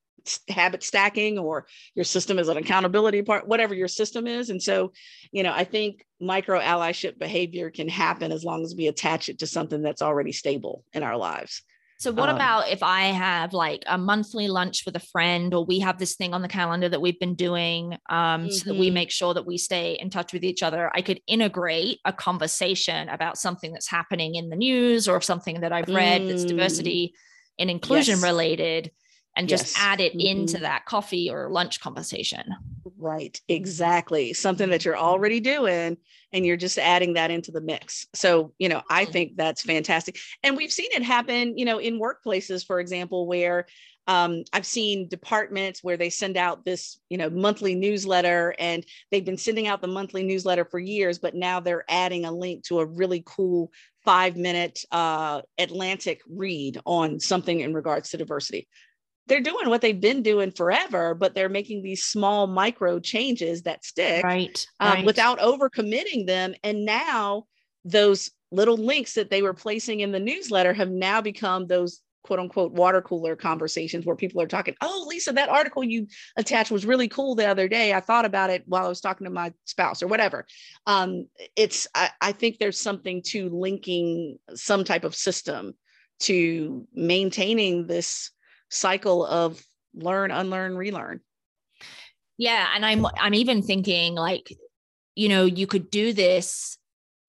habit 0.49 0.83
stacking 0.83 1.39
or 1.39 1.67
your 1.95 2.05
system 2.05 2.39
is 2.39 2.49
an 2.49 2.57
accountability 2.57 3.23
part 3.23 3.47
whatever 3.47 3.75
your 3.75 3.89
system 3.89 4.27
is 4.27 4.51
and 4.51 4.63
so 4.63 4.93
you 5.31 5.43
know 5.43 5.53
i 5.53 5.63
think 5.63 6.05
micro 6.21 6.59
allyship 6.61 7.19
behavior 7.19 7.71
can 7.71 7.89
happen 7.89 8.33
as 8.33 8.45
long 8.45 8.65
as 8.65 8.75
we 8.77 8.89
attach 8.89 9.29
it 9.29 9.39
to 9.39 9.47
something 9.47 9.83
that's 9.83 10.03
already 10.03 10.33
stable 10.33 10.85
in 10.93 11.03
our 11.03 11.17
lives 11.17 11.63
so 11.99 12.13
what 12.13 12.29
um, 12.29 12.37
about 12.37 12.69
if 12.69 12.83
I 12.83 13.05
have 13.05 13.55
like 13.55 13.83
a 13.87 13.97
monthly 13.97 14.49
lunch 14.49 14.85
with 14.85 14.97
a 14.97 15.01
friend, 15.01 15.55
or 15.55 15.65
we 15.65 15.79
have 15.81 15.99
this 15.99 16.15
thing 16.15 16.35
on 16.35 16.43
the 16.43 16.49
calendar 16.49 16.89
that 16.89 17.01
we've 17.01 17.19
been 17.19 17.35
doing, 17.35 17.95
um, 18.11 18.43
mm-hmm. 18.43 18.51
so 18.51 18.71
that 18.71 18.79
we 18.79 18.89
mm-hmm. 18.89 18.95
make 18.95 19.11
sure 19.11 19.33
that 19.33 19.47
we 19.47 19.57
stay 19.57 19.97
in 19.99 20.11
touch 20.11 20.33
with 20.33 20.45
each 20.45 20.63
other? 20.63 20.91
I 20.95 21.01
could 21.01 21.21
integrate 21.27 22.01
a 22.05 22.13
conversation 22.13 23.09
about 23.09 23.39
something 23.39 23.73
that's 23.73 23.89
happening 23.89 24.35
in 24.35 24.51
the 24.51 24.57
news 24.57 25.09
or 25.09 25.21
something 25.23 25.61
that 25.61 25.73
I've 25.73 25.89
read 25.89 26.23
mm. 26.23 26.29
that's 26.29 26.45
diversity 26.45 27.15
and 27.59 27.71
inclusion 27.71 28.17
yes. 28.17 28.23
related 28.23 28.91
and 29.37 29.49
just 29.49 29.77
yes. 29.77 29.77
add 29.79 30.01
it 30.01 30.13
mm-hmm. 30.13 30.27
into 30.27 30.59
that 30.59 30.87
coffee 30.87 31.31
or 31.31 31.51
lunch 31.51 31.81
conversation. 31.81 32.43
Right, 32.99 33.41
exactly. 33.49 34.33
Something 34.33 34.71
that 34.71 34.85
you're 34.85 34.97
already 34.97 35.41
doing 35.41 35.99
and 36.33 36.47
you're 36.47 36.57
just 36.57 36.79
adding 36.79 37.15
that 37.15 37.31
into 37.31 37.53
the 37.53 37.61
mix. 37.61 38.07
So, 38.15 38.53
you 38.59 38.69
know, 38.69 38.83
I 38.91 39.05
mm-hmm. 39.05 39.13
think 39.13 39.37
that's 39.37 39.63
fantastic. 39.63 40.19
And 40.43 40.57
we've 40.57 40.73
seen 40.73 40.89
it 40.93 41.03
happen, 41.03 41.57
you 41.57 41.65
know, 41.65 41.79
in 41.79 42.01
workplaces, 42.01 42.67
for 42.67 42.81
example, 42.81 43.27
where 43.27 43.67
um, 44.09 44.45
I've 44.53 44.67
seen 44.67 45.09
departments 45.09 45.83
where 45.83 45.97
they 45.97 46.11
send 46.11 46.37
out 46.37 46.65
this, 46.65 46.99
you 47.11 47.19
know, 47.19 47.29
monthly 47.29 47.75
newsletter, 47.75 48.55
and 48.59 48.87
they've 49.11 49.25
been 49.25 49.37
sending 49.37 49.67
out 49.67 49.83
the 49.83 49.89
monthly 49.89 50.23
newsletter 50.23 50.65
for 50.65 50.79
years, 50.79 51.19
but 51.19 51.35
now 51.35 51.59
they're 51.59 51.85
adding 51.89 52.25
a 52.25 52.31
link 52.31 52.65
to 52.67 52.79
a 52.79 52.87
really 52.87 53.25
cool 53.27 53.73
five 54.05 54.37
minute 54.37 54.85
uh, 54.93 55.43
Atlantic 55.59 56.21
read 56.29 56.81
on 56.87 57.19
something 57.19 57.61
in 57.61 57.75
regards 57.75 58.11
to 58.11 58.17
diversity 58.17 58.69
they're 59.27 59.41
doing 59.41 59.69
what 59.69 59.81
they've 59.81 60.01
been 60.01 60.23
doing 60.23 60.51
forever, 60.53 61.15
but 61.15 61.35
they're 61.35 61.49
making 61.49 61.83
these 61.83 62.05
small 62.05 62.47
micro 62.47 63.01
changes 63.01 63.63
that 63.63 63.85
stick 63.85 64.25
right, 64.25 64.67
um, 64.81 64.93
right. 64.93 65.05
without 65.05 65.39
overcommitting 65.41 66.27
them. 66.27 66.55
And 66.63 66.85
now 66.85 67.45
those 67.85 68.31
little 68.53 68.77
links 68.77 69.15
that 69.15 69.31
they 69.31 69.43
were 69.43 69.55
placing 69.55 70.01
in 70.01 70.13
the 70.13 70.21
newsletter 70.21 70.73
have 70.73 70.91
now 70.91 71.21
become 71.21 71.67
those 71.67 72.01
quote 72.23 72.41
unquote 72.41 72.73
water 72.73 73.01
cooler 73.01 73.37
conversations 73.37 74.05
where 74.05 74.17
people 74.17 74.41
are 74.43 74.49
talking, 74.49 74.75
oh, 74.81 75.07
Lisa, 75.09 75.33
that 75.33 75.49
article 75.49 75.85
you 75.85 76.07
attached 76.37 76.73
was 76.73 76.85
really 76.85 77.09
cool 77.09 77.35
the 77.35 77.47
other 77.47 77.69
day. 77.69 77.95
I 77.95 78.01
thought 78.01 78.25
about 78.25 78.51
it 78.51 78.65
while 78.67 78.85
I 78.85 78.89
was 78.89 79.01
talking 79.01 79.25
to 79.25 79.31
my 79.31 79.53
spouse 79.65 80.03
or 80.03 80.09
whatever. 80.09 80.45
Um, 80.87 81.27
it's, 81.55 81.87
I, 81.95 82.11
I 82.21 82.33
think 82.33 82.59
there's 82.59 82.81
something 82.81 83.23
to 83.27 83.49
linking 83.49 84.39
some 84.55 84.83
type 84.85 85.05
of 85.05 85.15
system 85.15 85.75
to 86.21 86.87
maintaining 86.95 87.87
this 87.87 88.31
cycle 88.69 89.25
of 89.25 89.63
learn, 89.95 90.31
unlearn, 90.31 90.77
relearn. 90.77 91.21
Yeah, 92.39 92.67
and 92.75 92.85
I'm 92.85 93.07
I'm 93.19 93.35
even 93.35 93.63
thinking 93.63 94.15
like, 94.15 94.55
you 95.15 95.29
know, 95.29 95.45
you 95.45 95.67
could 95.67 95.91
do 95.91 96.13
this 96.13 96.79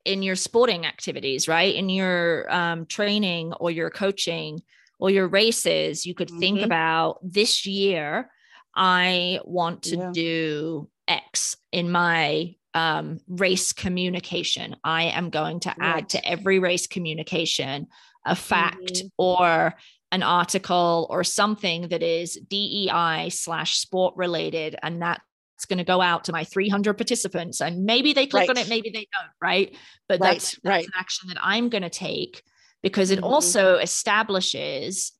in 0.03 0.23
your 0.23 0.35
sporting 0.35 0.85
activities, 0.85 1.47
right? 1.47 1.73
In 1.75 1.89
your 1.89 2.51
um, 2.53 2.85
training 2.85 3.53
or 3.53 3.71
your 3.71 3.89
coaching 3.89 4.61
or 4.99 5.09
your 5.09 5.27
races, 5.27 6.05
you 6.05 6.13
could 6.13 6.29
mm-hmm. 6.29 6.39
think 6.39 6.61
about 6.61 7.19
this 7.23 7.65
year. 7.65 8.29
I 8.75 9.39
want 9.43 9.83
to 9.83 9.97
yeah. 9.97 10.11
do 10.13 10.89
X 11.07 11.57
in 11.71 11.91
my 11.91 12.55
um, 12.73 13.19
race 13.27 13.73
communication. 13.73 14.75
I 14.83 15.03
am 15.05 15.29
going 15.29 15.61
to 15.61 15.69
right. 15.69 15.97
add 15.97 16.09
to 16.09 16.25
every 16.25 16.59
race 16.59 16.87
communication 16.87 17.87
a 18.25 18.35
fact 18.35 18.93
mm-hmm. 18.93 19.07
or 19.17 19.73
an 20.11 20.23
article 20.23 21.07
or 21.09 21.23
something 21.23 21.89
that 21.89 22.01
is 22.01 22.39
DEI 22.49 23.29
slash 23.29 23.77
sport 23.77 24.15
related, 24.15 24.75
and 24.81 25.01
that's 25.01 25.21
going 25.67 25.77
to 25.77 25.83
go 25.83 26.01
out 26.01 26.25
to 26.25 26.31
my 26.31 26.43
300 26.43 26.93
participants. 26.93 27.61
And 27.61 27.83
maybe 27.85 28.13
they 28.13 28.27
click 28.27 28.47
right. 28.47 28.49
on 28.49 28.57
it, 28.57 28.69
maybe 28.69 28.89
they 28.89 29.07
don't, 29.13 29.31
right? 29.41 29.75
But 30.07 30.19
right, 30.19 30.33
that's, 30.33 30.51
that's 30.51 30.65
right. 30.65 30.85
an 30.85 30.91
action 30.95 31.29
that 31.29 31.37
I'm 31.41 31.69
going 31.69 31.83
to 31.83 31.89
take 31.89 32.41
because 32.81 33.11
it 33.11 33.17
mm-hmm. 33.17 33.25
also 33.25 33.77
establishes 33.77 35.11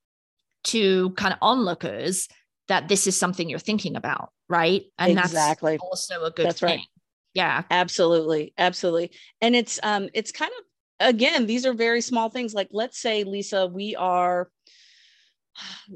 to 0.66 1.12
kind 1.12 1.34
of 1.34 1.40
onlookers 1.42 2.28
that 2.68 2.88
this 2.88 3.08
is 3.08 3.18
something 3.18 3.50
you're 3.50 3.60
thinking 3.60 3.96
about, 3.96 4.30
right? 4.50 4.84
And 4.98 5.18
exactly. 5.18 5.74
that's 5.74 5.84
also 5.84 6.24
a 6.24 6.32
good 6.32 6.48
that's 6.48 6.60
thing. 6.60 6.70
Right. 6.70 6.86
Yeah. 7.34 7.64
Absolutely. 7.70 8.54
Absolutely. 8.58 9.12
And 9.42 9.56
it's 9.56 9.80
um 9.84 10.10
it's 10.14 10.32
kind 10.32 10.52
of 10.58 11.08
again, 11.08 11.46
these 11.46 11.66
are 11.66 11.74
very 11.74 12.02
small 12.02 12.30
things. 12.30 12.54
Like 12.54 12.70
let's 12.72 13.00
say, 13.00 13.24
Lisa, 13.24 13.68
we 13.68 13.96
are 13.96 14.50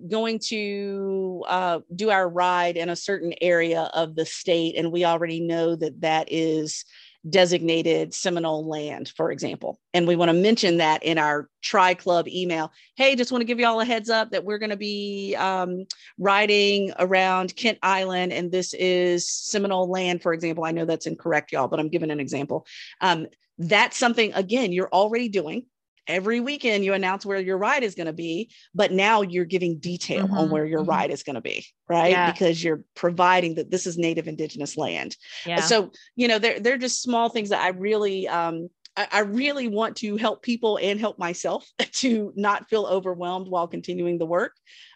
going 0.09 0.39
to 0.39 1.43
uh, 1.47 1.79
do 1.95 2.09
our 2.09 2.27
ride 2.27 2.77
in 2.77 2.89
a 2.89 2.95
certain 2.95 3.33
area 3.41 3.89
of 3.93 4.15
the 4.15 4.25
state 4.25 4.75
and 4.77 4.91
we 4.91 5.05
already 5.05 5.39
know 5.39 5.75
that 5.75 6.01
that 6.01 6.27
is 6.31 6.85
designated 7.29 8.13
Seminole 8.13 8.67
land, 8.67 9.13
for 9.15 9.31
example. 9.31 9.79
And 9.93 10.07
we 10.07 10.15
want 10.15 10.29
to 10.29 10.33
mention 10.33 10.77
that 10.77 11.03
in 11.03 11.17
our 11.17 11.49
Tri 11.61 11.93
Club 11.93 12.27
email. 12.27 12.71
Hey, 12.95 13.15
just 13.15 13.31
want 13.31 13.41
to 13.41 13.45
give 13.45 13.59
you 13.59 13.67
all 13.67 13.79
a 13.79 13.85
heads 13.85 14.09
up 14.09 14.31
that 14.31 14.43
we're 14.43 14.57
going 14.57 14.71
to 14.71 14.77
be 14.77 15.35
um, 15.37 15.85
riding 16.17 16.91
around 16.97 17.55
Kent 17.55 17.77
Island, 17.83 18.33
and 18.33 18.51
this 18.51 18.73
is 18.73 19.29
Seminole 19.29 19.89
land, 19.89 20.21
for 20.23 20.33
example. 20.33 20.63
I 20.63 20.71
know 20.71 20.85
that's 20.85 21.05
incorrect, 21.05 21.51
y'all, 21.51 21.67
but 21.67 21.79
I'm 21.79 21.89
giving 21.89 22.11
an 22.11 22.19
example. 22.19 22.65
Um, 23.01 23.27
that's 23.57 23.97
something, 23.97 24.33
again, 24.33 24.71
you're 24.71 24.89
already 24.89 25.29
doing 25.29 25.65
every 26.07 26.39
weekend 26.39 26.83
you 26.83 26.93
announce 26.93 27.25
where 27.25 27.39
your 27.39 27.57
ride 27.57 27.83
is 27.83 27.95
going 27.95 28.07
to 28.07 28.13
be 28.13 28.49
but 28.73 28.91
now 28.91 29.21
you're 29.21 29.45
giving 29.45 29.77
detail 29.77 30.25
mm-hmm, 30.25 30.37
on 30.37 30.49
where 30.49 30.65
your 30.65 30.81
mm-hmm. 30.81 30.89
ride 30.89 31.11
is 31.11 31.23
going 31.23 31.35
to 31.35 31.41
be 31.41 31.65
right 31.89 32.11
yeah. 32.11 32.31
because 32.31 32.63
you're 32.63 32.83
providing 32.95 33.55
that 33.55 33.69
this 33.69 33.85
is 33.85 33.97
native 33.97 34.27
indigenous 34.27 34.77
land 34.77 35.15
yeah. 35.45 35.59
so 35.59 35.91
you 36.15 36.27
know 36.27 36.39
they're, 36.39 36.59
they're 36.59 36.77
just 36.77 37.01
small 37.01 37.29
things 37.29 37.49
that 37.49 37.61
i 37.61 37.69
really 37.69 38.27
um, 38.27 38.67
I, 38.97 39.07
I 39.11 39.19
really 39.19 39.67
want 39.67 39.95
to 39.97 40.17
help 40.17 40.41
people 40.41 40.77
and 40.81 40.99
help 40.99 41.17
myself 41.17 41.65
to 41.93 42.33
not 42.35 42.69
feel 42.69 42.85
overwhelmed 42.85 43.47
while 43.47 43.67
continuing 43.67 44.17
the 44.17 44.25
work 44.25 44.53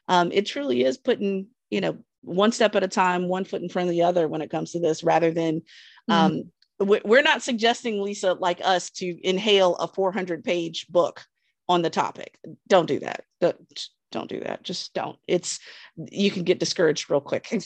um, 0.08 0.32
it 0.32 0.46
truly 0.46 0.84
is 0.84 0.98
putting 0.98 1.48
you 1.70 1.82
know 1.82 1.98
one 2.22 2.52
step 2.52 2.76
at 2.76 2.84
a 2.84 2.88
time 2.88 3.28
one 3.28 3.46
foot 3.46 3.62
in 3.62 3.70
front 3.70 3.88
of 3.88 3.92
the 3.92 4.02
other 4.02 4.28
when 4.28 4.42
it 4.42 4.50
comes 4.50 4.72
to 4.72 4.80
this 4.80 5.04
rather 5.04 5.32
than 5.32 5.62
um, 6.10 6.32
mm-hmm 6.32 6.50
we're 6.80 7.22
not 7.22 7.42
suggesting 7.42 8.02
lisa 8.02 8.34
like 8.34 8.60
us 8.64 8.90
to 8.90 9.18
inhale 9.28 9.76
a 9.76 9.88
400 9.88 10.44
page 10.44 10.88
book 10.88 11.26
on 11.68 11.82
the 11.82 11.90
topic. 11.90 12.38
Don't 12.68 12.86
do 12.86 13.00
that. 13.00 13.24
Don't 13.42 13.90
don't 14.12 14.30
do 14.30 14.40
that. 14.42 14.64
Just 14.64 14.94
don't. 14.94 15.18
It's 15.28 15.60
you 15.98 16.32
can 16.32 16.44
get 16.44 16.60
discouraged 16.60 17.10
real 17.10 17.22
quick. 17.22 17.54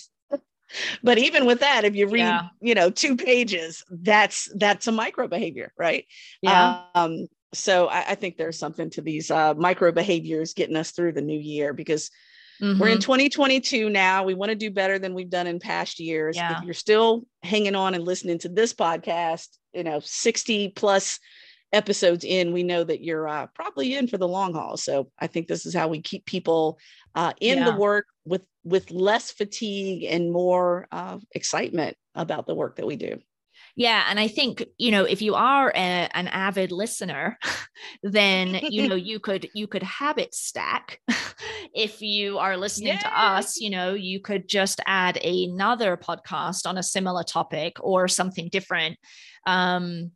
But 1.01 1.17
even 1.17 1.47
with 1.47 1.61
that 1.61 1.83
if 1.83 1.95
you 1.95 2.05
read 2.05 2.19
yeah. 2.19 2.49
you 2.61 2.75
know 2.75 2.91
two 2.91 3.17
pages 3.17 3.83
that's 3.89 4.47
that's 4.53 4.85
a 4.85 4.91
micro 4.91 5.27
behavior 5.27 5.73
right? 5.79 6.05
Yeah. 6.43 6.83
Um 6.93 7.25
so 7.55 7.87
I, 7.87 8.09
I 8.09 8.13
think 8.15 8.37
there's 8.37 8.59
something 8.59 8.91
to 8.91 9.01
these 9.01 9.31
uh, 9.31 9.55
micro 9.55 9.91
behaviors 9.91 10.53
getting 10.53 10.75
us 10.75 10.91
through 10.91 11.13
the 11.13 11.23
new 11.23 11.39
year 11.39 11.73
because 11.73 12.11
Mm-hmm. 12.61 12.79
We're 12.79 12.89
in 12.89 12.99
2022 12.99 13.89
now. 13.89 14.23
We 14.23 14.33
want 14.33 14.49
to 14.49 14.55
do 14.55 14.71
better 14.71 14.99
than 14.99 15.13
we've 15.13 15.29
done 15.29 15.47
in 15.47 15.59
past 15.59 15.99
years. 15.99 16.35
Yeah. 16.35 16.57
If 16.57 16.63
you're 16.63 16.73
still 16.73 17.23
hanging 17.43 17.75
on 17.75 17.95
and 17.95 18.03
listening 18.03 18.39
to 18.39 18.49
this 18.49 18.73
podcast, 18.73 19.47
you 19.73 19.83
know, 19.83 19.99
60 20.03 20.69
plus 20.69 21.19
episodes 21.71 22.25
in, 22.25 22.51
we 22.51 22.63
know 22.63 22.83
that 22.83 23.03
you're 23.03 23.27
uh, 23.27 23.47
probably 23.53 23.95
in 23.95 24.07
for 24.07 24.17
the 24.17 24.27
long 24.27 24.53
haul. 24.53 24.75
So 24.77 25.11
I 25.19 25.27
think 25.27 25.47
this 25.47 25.65
is 25.65 25.73
how 25.73 25.87
we 25.87 26.01
keep 26.01 26.25
people 26.25 26.79
uh, 27.15 27.33
in 27.39 27.59
yeah. 27.59 27.65
the 27.65 27.77
work 27.77 28.05
with 28.25 28.41
with 28.65 28.91
less 28.91 29.31
fatigue 29.31 30.03
and 30.03 30.31
more 30.31 30.87
uh, 30.91 31.17
excitement 31.33 31.95
about 32.13 32.45
the 32.45 32.55
work 32.55 32.75
that 32.75 32.85
we 32.85 32.97
do. 32.97 33.19
Yeah. 33.79 34.03
And 34.09 34.19
I 34.19 34.27
think, 34.27 34.65
you 34.77 34.91
know, 34.91 35.05
if 35.05 35.21
you 35.21 35.35
are 35.35 35.69
a, 35.69 36.09
an 36.13 36.27
avid 36.27 36.73
listener, 36.73 37.39
then, 38.03 38.59
you 38.69 38.89
know, 38.89 38.95
you 39.09 39.21
could, 39.21 39.49
you 39.53 39.67
could 39.67 39.83
habit 39.83 40.35
stack. 40.35 40.99
if 41.73 42.01
you 42.01 42.39
are 42.39 42.57
listening 42.57 42.89
Yay. 42.89 42.97
to 42.97 43.19
us, 43.19 43.57
you 43.61 43.69
know, 43.69 43.93
you 43.93 44.19
could 44.19 44.49
just 44.49 44.81
add 44.85 45.15
another 45.23 45.95
podcast 45.95 46.67
on 46.67 46.77
a 46.77 46.83
similar 46.83 47.23
topic 47.23 47.77
or 47.79 48.09
something 48.09 48.49
different. 48.51 48.97
Um, 49.47 50.11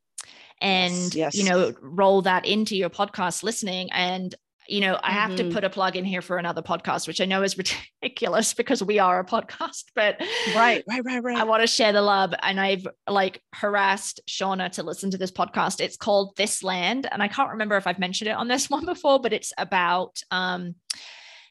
and 0.60 0.94
yes, 0.94 1.16
yes. 1.16 1.36
you 1.36 1.44
know 1.44 1.74
roll 1.82 2.22
that 2.22 2.46
into 2.46 2.78
your 2.78 2.90
podcast 2.90 3.44
listening 3.44 3.92
and 3.92 4.34
you 4.68 4.82
know, 4.82 5.00
I 5.02 5.12
have 5.12 5.32
mm-hmm. 5.32 5.50
to 5.50 5.54
put 5.54 5.64
a 5.64 5.70
plug 5.70 5.96
in 5.96 6.06
here 6.06 6.22
for 6.22 6.38
another 6.38 6.62
podcast, 6.62 7.08
which 7.08 7.22
I 7.22 7.26
know 7.26 7.44
is 7.44 7.58
ridiculous 8.02 8.54
because 8.54 8.84
we 8.84 9.00
are 9.00 9.20
a 9.20 9.26
podcast, 9.26 9.86
but 9.96 10.18
right, 10.56 10.84
right, 10.90 11.04
right, 11.04 11.24
right. 11.24 11.38
I 11.38 11.44
want 11.44 11.62
to 11.62 11.68
share 11.68 11.94
the 11.94 12.02
love. 12.02 12.34
And 12.42 12.60
I've 12.60 12.88
like 13.10 13.42
harassed 13.54 14.22
Shauna 14.28 14.72
to 14.74 14.84
listen 14.84 15.12
to 15.12 15.18
this 15.18 15.32
podcast. 15.32 15.82
It's 15.82 15.98
called 15.98 16.36
This 16.38 16.64
Land. 16.64 17.08
And 17.12 17.22
I 17.22 17.28
can't 17.28 17.52
remember 17.52 17.78
if 17.78 17.88
I've 17.88 18.00
mentioned 18.00 18.30
it 18.30 18.38
on 18.38 18.48
this 18.48 18.70
one 18.70 18.86
before, 18.86 19.20
but 19.20 19.34
it's 19.34 19.54
about 19.58 20.22
um, 20.32 20.76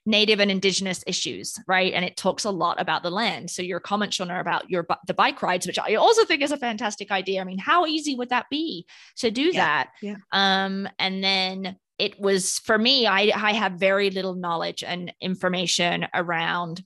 native 0.05 0.40
and 0.40 0.51
indigenous 0.51 1.05
issues, 1.07 1.59
right? 1.68 1.92
And 1.92 2.05
it 2.05 2.16
talks 2.16 2.44
a 2.44 2.51
lot 2.51 2.81
about 2.81 3.03
the 3.03 3.11
land. 3.11 3.51
So 3.51 3.62
your 3.62 3.81
comment, 3.81 4.12
Shauna, 4.12 4.40
about 4.40 4.68
your 4.68 4.87
the 5.07 5.14
bike 5.14 5.42
rides, 5.42 5.66
which 5.66 5.79
I 5.79 5.94
also 5.94 6.25
think 6.25 6.42
is 6.42 6.53
a 6.53 6.57
fantastic 6.57 7.11
idea. 7.11 7.40
I 7.40 7.44
mean, 7.44 7.59
how 7.59 7.87
easy 7.87 8.16
would 8.16 8.31
that 8.31 8.46
be 8.51 8.87
to 9.18 9.31
do 9.31 9.42
yeah, 9.42 9.53
that? 9.53 9.90
Yeah. 10.01 10.16
Um, 10.33 10.88
and 10.98 11.22
then 11.22 11.77
it 12.03 12.19
was 12.19 12.59
for 12.59 12.77
me, 12.77 13.07
I, 13.07 13.31
I 13.33 13.53
have 13.53 13.75
very 13.75 14.11
little 14.11 14.35
knowledge 14.35 14.83
and 14.83 15.15
information 15.21 16.09
around 16.12 16.83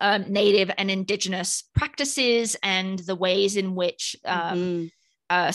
um, 0.00 0.32
native 0.32 0.70
and 0.78 0.92
indigenous 0.92 1.64
practices 1.74 2.56
and 2.62 3.00
the 3.00 3.16
ways 3.16 3.56
in 3.56 3.74
which 3.74 4.14
um, 4.24 4.58
mm-hmm. 4.58 4.86
uh, 5.28 5.52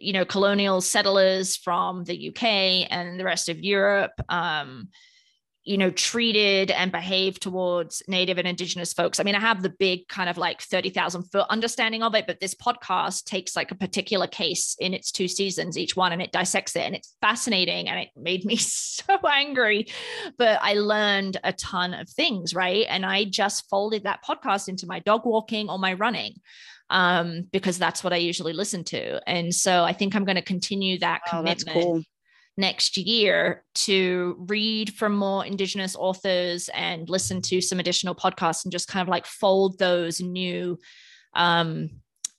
you 0.00 0.12
know 0.12 0.24
colonial 0.24 0.80
settlers 0.80 1.56
from 1.56 2.02
the 2.02 2.30
UK 2.30 2.88
and 2.90 3.20
the 3.20 3.24
rest 3.24 3.48
of 3.48 3.60
Europe 3.60 4.20
um, 4.28 4.88
you 5.64 5.78
know 5.78 5.90
treated 5.90 6.70
and 6.70 6.92
behaved 6.92 7.42
towards 7.42 8.02
native 8.06 8.38
and 8.38 8.46
indigenous 8.46 8.92
folks. 8.92 9.18
I 9.18 9.22
mean 9.22 9.34
i 9.34 9.40
have 9.40 9.62
the 9.62 9.70
big 9.70 10.06
kind 10.08 10.28
of 10.28 10.36
like 10.36 10.60
30,000 10.62 11.24
foot 11.24 11.46
understanding 11.48 12.02
of 12.02 12.14
it 12.14 12.26
but 12.26 12.40
this 12.40 12.54
podcast 12.54 13.24
takes 13.24 13.56
like 13.56 13.70
a 13.70 13.74
particular 13.74 14.26
case 14.26 14.76
in 14.78 14.94
its 14.94 15.10
two 15.10 15.28
seasons 15.28 15.78
each 15.78 15.96
one 15.96 16.12
and 16.12 16.22
it 16.22 16.32
dissects 16.32 16.76
it 16.76 16.82
and 16.82 16.94
it's 16.94 17.16
fascinating 17.20 17.88
and 17.88 17.98
it 17.98 18.10
made 18.16 18.44
me 18.44 18.56
so 18.56 19.18
angry. 19.28 19.86
But 20.38 20.58
i 20.62 20.74
learned 20.74 21.38
a 21.42 21.52
ton 21.52 21.94
of 21.94 22.08
things 22.08 22.54
right? 22.54 22.86
And 22.88 23.04
i 23.04 23.24
just 23.24 23.68
folded 23.68 24.04
that 24.04 24.24
podcast 24.24 24.68
into 24.68 24.86
my 24.86 25.00
dog 25.00 25.22
walking 25.24 25.68
or 25.68 25.78
my 25.78 25.94
running 25.94 26.34
um, 26.90 27.48
because 27.50 27.78
that's 27.78 28.04
what 28.04 28.12
I 28.12 28.16
usually 28.16 28.52
listen 28.52 28.84
to. 28.84 29.20
And 29.26 29.54
so 29.54 29.84
I 29.84 29.94
think 29.94 30.14
I'm 30.14 30.26
going 30.26 30.36
to 30.36 30.42
continue 30.42 30.98
that 30.98 31.22
oh, 31.26 31.38
commitment 31.38 31.82
cool 31.82 32.02
next 32.56 32.96
year 32.96 33.64
to 33.74 34.36
read 34.48 34.94
from 34.94 35.16
more 35.16 35.44
Indigenous 35.44 35.96
authors 35.96 36.70
and 36.72 37.08
listen 37.08 37.42
to 37.42 37.60
some 37.60 37.80
additional 37.80 38.14
podcasts 38.14 38.64
and 38.64 38.72
just 38.72 38.88
kind 38.88 39.02
of 39.02 39.08
like 39.08 39.26
fold 39.26 39.78
those 39.78 40.20
new 40.20 40.78
um, 41.34 41.90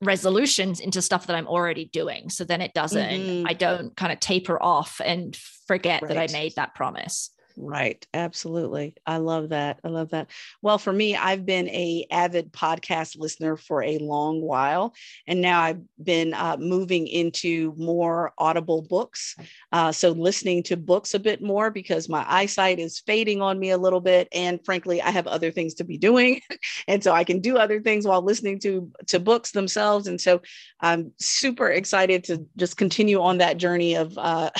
resolutions 0.01 0.79
into 0.79 1.01
stuff 1.01 1.27
that 1.27 1.35
I'm 1.35 1.47
already 1.47 1.85
doing. 1.85 2.29
So 2.29 2.43
then 2.45 2.61
it 2.61 2.73
doesn't, 2.73 3.09
mm-hmm. 3.09 3.47
I 3.47 3.53
don't 3.53 3.95
kind 3.95 4.13
of 4.13 4.19
taper 4.19 4.61
off 4.61 5.01
and 5.03 5.35
forget 5.67 6.01
right. 6.01 6.09
that 6.09 6.17
I 6.17 6.31
made 6.31 6.53
that 6.55 6.75
promise. 6.75 7.31
Right. 7.57 8.05
Absolutely. 8.13 8.95
I 9.05 9.17
love 9.17 9.49
that. 9.49 9.79
I 9.81 9.87
love 9.87 10.09
that. 10.09 10.29
Well, 10.61 10.77
for 10.77 10.91
me, 10.91 11.15
I've 11.15 11.45
been 11.45 11.69
a 11.69 12.05
avid 12.11 12.51
podcast 12.51 13.17
listener 13.17 13.55
for 13.55 13.81
a 13.81 13.97
long 13.99 14.41
while, 14.41 14.93
and 15.25 15.39
now 15.39 15.61
I've 15.61 15.79
been 16.03 16.33
uh, 16.33 16.57
moving 16.59 17.07
into 17.07 17.73
more 17.77 18.33
audible 18.37 18.81
books. 18.81 19.35
Uh, 19.71 19.93
so 19.93 20.09
listening 20.11 20.63
to 20.63 20.75
books 20.75 21.13
a 21.13 21.19
bit 21.19 21.41
more 21.41 21.71
because 21.71 22.09
my 22.09 22.25
eyesight 22.27 22.77
is 22.77 22.99
fading 22.99 23.41
on 23.41 23.57
me 23.57 23.69
a 23.69 23.77
little 23.77 24.01
bit, 24.01 24.27
and 24.33 24.59
frankly, 24.65 25.01
I 25.01 25.11
have 25.11 25.27
other 25.27 25.49
things 25.49 25.75
to 25.75 25.85
be 25.85 25.97
doing, 25.97 26.41
and 26.89 27.01
so 27.01 27.13
I 27.13 27.23
can 27.23 27.39
do 27.39 27.55
other 27.57 27.79
things 27.79 28.05
while 28.05 28.21
listening 28.21 28.59
to 28.59 28.91
to 29.07 29.19
books 29.19 29.51
themselves. 29.51 30.07
And 30.07 30.19
so 30.19 30.41
I'm 30.81 31.13
super 31.21 31.69
excited 31.69 32.25
to 32.25 32.45
just 32.57 32.75
continue 32.75 33.21
on 33.21 33.37
that 33.37 33.55
journey 33.57 33.95
of. 33.95 34.17
Uh, 34.17 34.49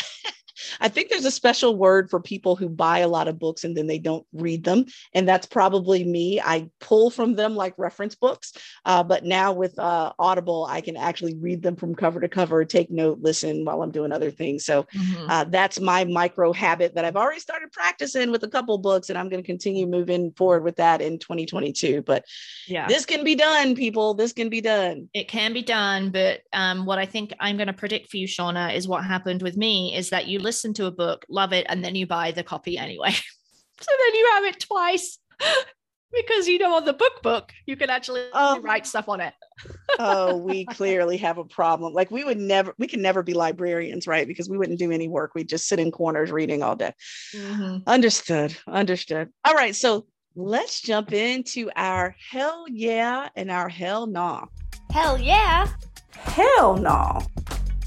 I 0.80 0.88
think 0.88 1.10
there's 1.10 1.26
a 1.26 1.32
special 1.32 1.78
word 1.78 2.10
for 2.10 2.20
people 2.20 2.56
who 2.56 2.70
buy 2.70 3.00
a 3.00 3.08
lot 3.08 3.28
of 3.28 3.40
books 3.40 3.64
and 3.64 3.76
then 3.76 3.88
they 3.88 4.00
don't 4.00 4.26
read 4.34 4.64
them. 4.64 4.86
And 5.14 5.28
that's 5.28 5.46
probably 5.46 6.04
me. 6.04 6.42
I 6.42 6.70
pull 6.80 7.10
from 7.10 7.36
them 7.36 7.56
like 7.56 7.74
reference 7.78 8.16
books. 8.16 8.54
Uh, 8.86 9.04
but 9.04 9.24
now 9.24 9.54
with 9.54 9.78
uh, 9.80 10.14
Audible, 10.20 10.68
I 10.70 10.82
can 10.82 10.98
actually 10.98 11.36
read 11.36 11.62
them 11.62 11.76
from 11.76 11.96
cover 11.96 12.20
to 12.20 12.28
cover, 12.28 12.64
take 12.66 12.92
note, 12.92 13.20
listen 13.22 13.66
while 13.66 13.82
I'm 13.82 13.92
doing 13.92 14.12
other 14.12 14.32
things. 14.32 14.66
So 14.66 14.84
mm-hmm. 14.84 15.30
uh, 15.30 15.44
that's 15.46 15.80
my 15.80 16.06
micro 16.06 16.54
habit 16.54 16.96
that 16.96 17.06
I've 17.06 17.16
already 17.16 17.40
started 17.40 17.72
practicing 17.72 18.32
with 18.32 18.44
a 18.44 18.50
couple 18.50 18.78
books. 18.78 19.10
And 19.10 19.18
I'm 19.18 19.30
going 19.30 19.42
to 19.42 19.48
continue 19.48 19.88
moving 19.88 20.32
forward 20.32 20.64
with 20.64 20.78
that 20.78 21.02
in 21.02 21.20
2022. 21.20 22.02
But 22.02 22.26
yeah, 22.68 22.88
this 22.88 23.06
can 23.06 23.24
be 23.24 23.36
done, 23.36 23.76
people. 23.76 24.14
This 24.14 24.34
can 24.34 24.50
be 24.50 24.62
done. 24.62 25.10
It 25.14 25.28
can 25.28 25.54
be 25.54 25.62
done. 25.62 26.10
But 26.12 26.42
um, 26.54 26.86
what 26.86 27.00
I 27.00 27.06
think 27.06 27.34
I'm 27.40 27.58
going 27.58 27.68
to 27.68 27.74
predict 27.74 28.10
for 28.10 28.18
you, 28.18 28.28
Shauna, 28.28 28.76
is 28.76 28.88
what 28.88 29.04
happened 29.04 29.42
with 29.42 29.58
me 29.58 29.96
is 29.96 30.10
that 30.10 30.28
you 30.28 30.40
listen 30.46 30.74
to 30.76 30.86
a 30.86 30.92
book, 30.92 31.26
love 31.28 31.52
it, 31.52 31.66
and 31.68 31.84
then 31.84 31.96
you 31.96 32.06
buy 32.08 32.32
the 32.32 32.44
copy 32.44 32.78
anyway. 32.78 33.12
so 33.82 33.92
then 34.06 34.16
you 34.16 34.32
have 34.34 34.46
it 34.46 34.60
twice 34.60 35.18
because 36.14 36.48
you 36.48 36.60
know 36.60 36.76
on 36.76 36.86
the 36.86 36.94
book 36.94 37.22
book 37.22 37.52
you 37.66 37.76
can 37.76 37.90
actually 37.90 38.24
oh. 38.34 38.62
write 38.62 38.88
stuff 38.88 39.10
on 39.10 39.20
it. 39.20 39.34
oh, 40.00 40.38
we 40.38 40.66
clearly 40.66 41.18
have 41.18 41.38
a 41.38 41.46
problem. 41.46 41.94
Like 41.94 42.12
we 42.12 42.24
would 42.24 42.38
never, 42.38 42.74
we 42.78 42.88
can 42.88 43.02
never 43.02 43.24
be 43.24 43.34
librarians, 43.34 44.08
right? 44.08 44.28
Because 44.28 44.50
we 44.50 44.58
wouldn't 44.58 44.80
do 44.80 44.92
any 44.92 45.08
work. 45.08 45.34
We'd 45.34 45.50
just 45.50 45.68
sit 45.68 45.80
in 45.80 45.92
corners 45.92 46.32
reading 46.32 46.62
all 46.62 46.76
day. 46.76 46.94
Mm-hmm. 47.34 47.78
Understood. 47.88 48.56
Understood. 48.68 49.30
All 49.44 49.56
right. 49.56 49.76
So 49.76 50.06
let's 50.36 50.82
jump 50.82 51.14
into 51.14 51.72
our 51.76 52.16
hell 52.32 52.66
yeah 52.70 53.30
and 53.36 53.50
our 53.50 53.70
hell 53.70 54.06
nah. 54.08 54.46
Hell 54.92 55.20
yeah. 55.20 55.68
Hell 56.12 56.78
nah. 56.78 57.22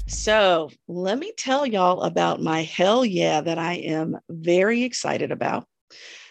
So 0.09 0.71
let 0.87 1.19
me 1.19 1.33
tell 1.37 1.67
y'all 1.67 2.01
about 2.01 2.41
my 2.41 2.63
hell 2.63 3.05
yeah 3.05 3.41
that 3.41 3.59
I 3.59 3.75
am 3.75 4.17
very 4.27 4.83
excited 4.83 5.31
about. 5.31 5.65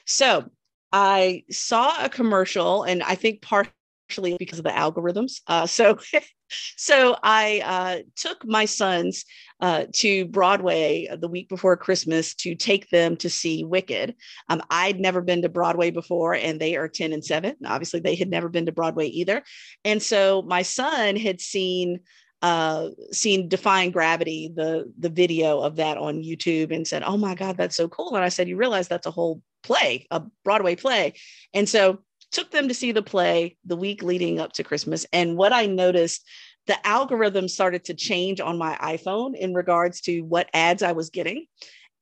So 0.05 0.51
I 0.93 1.45
saw 1.51 2.05
a 2.05 2.09
commercial, 2.09 2.83
and 2.83 3.03
I 3.05 3.15
think 3.15 3.41
partially 3.41 4.37
because 4.39 4.59
of 4.59 4.65
the 4.65 4.71
algorithms. 4.71 5.43
Uh, 5.47 5.67
so 5.67 5.99
so 6.77 7.17
I 7.23 7.63
uh, 7.65 7.99
took 8.17 8.45
my 8.45 8.65
sons 8.65 9.25
uh, 9.61 9.85
to 9.95 10.27
Broadway 10.27 11.09
the 11.21 11.29
week 11.29 11.49
before 11.49 11.77
Christmas 11.77 12.35
to 12.37 12.57
take 12.57 12.89
them 12.91 13.17
to 13.19 13.31
see 13.31 13.65
Wicked. 13.65 14.17
Um, 14.49 14.61
I'd 14.71 14.99
never 14.99 15.21
been 15.21 15.43
to 15.43 15.49
Broadway 15.49 15.93
before, 15.93 16.35
and 16.35 16.59
they 16.59 16.75
are 16.77 16.89
10 16.89 17.13
and 17.13 17.25
7. 17.25 17.55
Obviously, 17.65 18.01
they 18.01 18.17
had 18.17 18.31
never 18.31 18.49
been 18.49 18.67
to 18.67 18.73
Broadway 18.73 19.07
either. 19.07 19.45
And 19.85 20.03
so 20.03 20.43
my 20.43 20.63
son 20.63 21.17
had 21.17 21.41
seen 21.41 22.01
uh 22.43 22.89
seen 23.11 23.49
defying 23.49 23.91
gravity 23.91 24.51
the 24.55 24.93
the 24.99 25.09
video 25.09 25.61
of 25.61 25.77
that 25.77 25.99
on 25.99 26.23
youtube 26.23 26.75
and 26.75 26.87
said 26.87 27.03
oh 27.03 27.17
my 27.17 27.35
god 27.35 27.57
that's 27.57 27.77
so 27.77 27.89
cool. 27.89 28.15
And 28.15 28.25
i 28.25 28.29
said 28.29 28.49
you 28.49 28.57
realize 28.57 28.89
that's 28.89 29.07
a 29.07 29.11
whole 29.11 29.43
play 29.63 30.07
a 30.11 30.23
broadway 30.45 30.77
play. 30.77 31.15
And 31.53 31.69
so 31.69 31.99
took 32.31 32.51
them 32.51 32.69
to 32.69 32.75
see 32.75 32.93
the 32.93 33.03
play 33.03 33.57
the 33.65 33.77
week 33.77 34.03
leading 34.03 34.39
up 34.39 34.53
to 34.53 34.63
christmas 34.63 35.07
and 35.13 35.37
what 35.37 35.53
i 35.53 35.67
noticed 35.67 36.25
the 36.67 36.87
algorithm 36.87 37.49
started 37.49 37.85
to 37.85 37.95
change 37.95 38.41
on 38.41 38.59
my 38.59 38.77
iphone 38.83 39.35
in 39.35 39.55
regards 39.55 40.03
to 40.03 40.21
what 40.21 40.51
ads 40.53 40.83
i 40.83 40.93
was 40.93 41.11
getting 41.11 41.47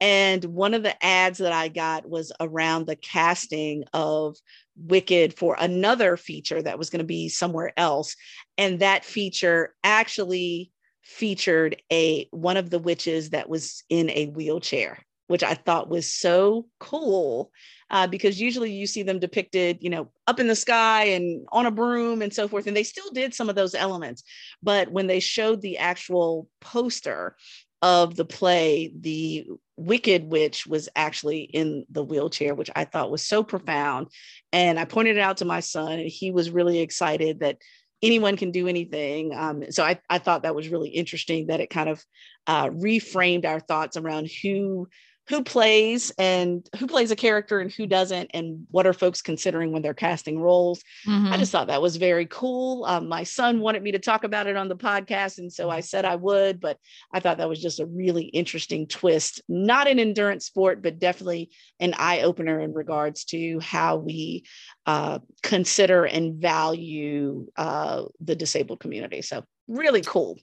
and 0.01 0.45
one 0.45 0.75
of 0.75 0.83
the 0.83 1.05
ads 1.05 1.39
that 1.39 1.53
I 1.53 1.69
got 1.69 2.09
was 2.09 2.33
around 2.39 2.87
the 2.87 2.97
casting 2.97 3.85
of 3.93 4.37
Wicked 4.77 5.35
for 5.35 5.57
another 5.59 6.17
feature 6.17 6.63
that 6.63 6.79
was 6.79 6.91
going 6.91 6.99
to 6.99 7.05
be 7.05 7.29
somewhere 7.29 7.73
else. 7.77 8.15
And 8.59 8.81
that 8.81 9.05
feature 9.05 9.75
actually 9.83 10.71
featured 11.03 11.81
a 11.93 12.29
one 12.31 12.57
of 12.57 12.71
the 12.71 12.79
witches 12.79 13.31
that 13.31 13.49
was 13.49 13.85
in 13.89 14.11
a 14.11 14.27
wheelchair, 14.27 14.99
which 15.29 15.43
I 15.43 15.55
thought 15.55 15.89
was 15.89 16.13
so 16.13 16.67
cool. 16.81 17.53
Uh, 17.89 18.09
because 18.09 18.41
usually 18.41 18.73
you 18.73 18.85
see 18.85 19.05
them 19.05 19.21
depicted, 19.21 19.79
you 19.81 19.89
know, 19.89 20.11
up 20.27 20.41
in 20.41 20.49
the 20.49 20.57
sky 20.57 21.05
and 21.05 21.47
on 21.53 21.67
a 21.67 21.71
broom 21.71 22.21
and 22.21 22.35
so 22.35 22.49
forth. 22.49 22.67
And 22.67 22.77
they 22.77 22.83
still 22.83 23.09
did 23.13 23.33
some 23.33 23.49
of 23.49 23.55
those 23.55 23.77
elements. 23.77 24.25
But 24.61 24.91
when 24.91 25.07
they 25.07 25.21
showed 25.21 25.63
the 25.63 25.79
actual 25.79 26.49
poster 26.61 27.37
of 27.83 28.17
the 28.17 28.25
play, 28.25 28.93
the 28.99 29.47
Wicked 29.77 30.25
Witch 30.25 30.67
was 30.67 30.89
actually 30.97 31.41
in 31.43 31.85
the 31.91 32.03
wheelchair, 32.03 32.55
which 32.55 32.71
I 32.75 32.85
thought 32.85 33.11
was 33.11 33.23
so 33.23 33.43
profound. 33.43 34.09
And 34.53 34.79
I 34.79 34.85
pointed 34.85 35.17
it 35.17 35.21
out 35.21 35.39
to 35.39 35.45
my 35.45 35.61
son, 35.61 35.93
and 35.93 36.09
he 36.09 36.31
was 36.31 36.51
really 36.51 36.79
excited 36.79 37.41
that 37.41 37.59
anyone 38.03 38.37
can 38.37 38.51
do 38.51 38.69
anything. 38.69 39.35
Um, 39.35 39.71
so 39.71 39.85
I, 39.85 40.01
I 40.09 40.19
thought 40.19 40.43
that 40.43 40.55
was 40.55 40.69
really 40.69 40.89
interesting 40.89 41.47
that 41.49 41.61
it 41.61 41.71
kind 41.71 41.89
of 41.89 42.05
uh, 42.47 42.69
reframed 42.69 43.45
our 43.45 43.61
thoughts 43.61 43.97
around 43.97 44.31
who 44.43 44.89
who 45.29 45.43
plays 45.43 46.13
and 46.19 46.69
who 46.79 46.87
plays 46.87 47.11
a 47.11 47.17
character 47.17 47.59
and 47.59 47.73
who 47.73 47.87
doesn't 47.87 48.31
and 48.33 48.67
what 48.71 48.87
are 48.87 48.93
folks 48.93 49.23
considering 49.23 49.73
when 49.73 49.83
they're 49.83 49.95
casting 49.95 50.41
roles. 50.41 50.83
Mm-hmm. 51.07 51.33
i 51.33 51.37
just 51.37 51.53
thought 51.53 51.67
that 51.67 51.83
was 51.83 51.97
very 51.97 52.27
cool. 52.27 52.85
Um, 52.85 53.09
my 53.09 53.25
son 53.25 53.61
wanted 53.61 53.83
me 53.83 53.93
to 53.93 53.99
talk 53.99 54.25
about 54.25 54.47
it 54.47 54.57
on 54.57 54.69
the 54.69 54.77
podcast 54.77 55.39
and 55.39 55.53
so 55.53 55.69
i 55.71 55.81
said 55.81 56.05
i 56.05 56.17
would 56.17 56.61
but 56.61 56.79
i 57.13 57.21
thought 57.21 57.39
that 57.39 57.49
was 57.49 57.61
just 57.61 57.81
a 57.81 57.87
really 57.87 58.25
interesting 58.25 58.87
twist. 58.87 59.43
Not 59.49 59.89
an 59.89 59.99
endurance 59.99 60.47
sport 60.47 60.83
but 60.83 60.99
definitely 60.99 61.51
an 61.81 61.95
eye-opener 61.99 62.61
in 62.61 62.73
regards 62.73 63.25
to 63.27 63.59
how 63.61 63.97
we 63.97 64.45
uh, 64.87 65.19
consider 65.43 66.05
and 66.05 66.41
value 66.41 67.47
uh, 67.57 68.05
the 68.21 68.37
disabled 68.37 68.81
community. 68.81 69.23
So 69.23 69.45
really 69.69 70.03
cool 70.03 70.39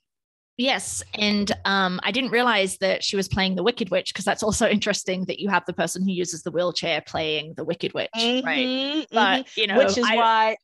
Yes, 0.58 1.02
and 1.16 1.52
um, 1.66 2.00
I 2.04 2.12
didn't 2.12 2.30
realize 2.30 2.78
that 2.78 3.04
she 3.04 3.16
was 3.16 3.28
playing 3.28 3.56
the 3.56 3.64
Wicked 3.64 3.90
Witch 3.90 4.14
because 4.14 4.26
that's 4.26 4.44
also 4.44 4.68
interesting 4.70 5.26
that 5.26 5.40
you 5.40 5.50
have 5.50 5.66
the 5.66 5.74
person 5.74 6.04
who 6.04 6.12
uses 6.12 6.44
the 6.44 6.52
wheelchair 6.52 7.02
playing 7.02 7.56
the 7.56 7.64
Wicked 7.64 7.94
Witch, 7.94 8.10
mm-hmm, 8.16 8.46
right? 8.46 8.68
Mm-hmm. 8.68 9.02
But 9.12 9.58
you 9.58 9.68
know, 9.68 9.78
which 9.78 9.98
is 9.98 10.06
I, 10.08 10.16
why 10.16 10.58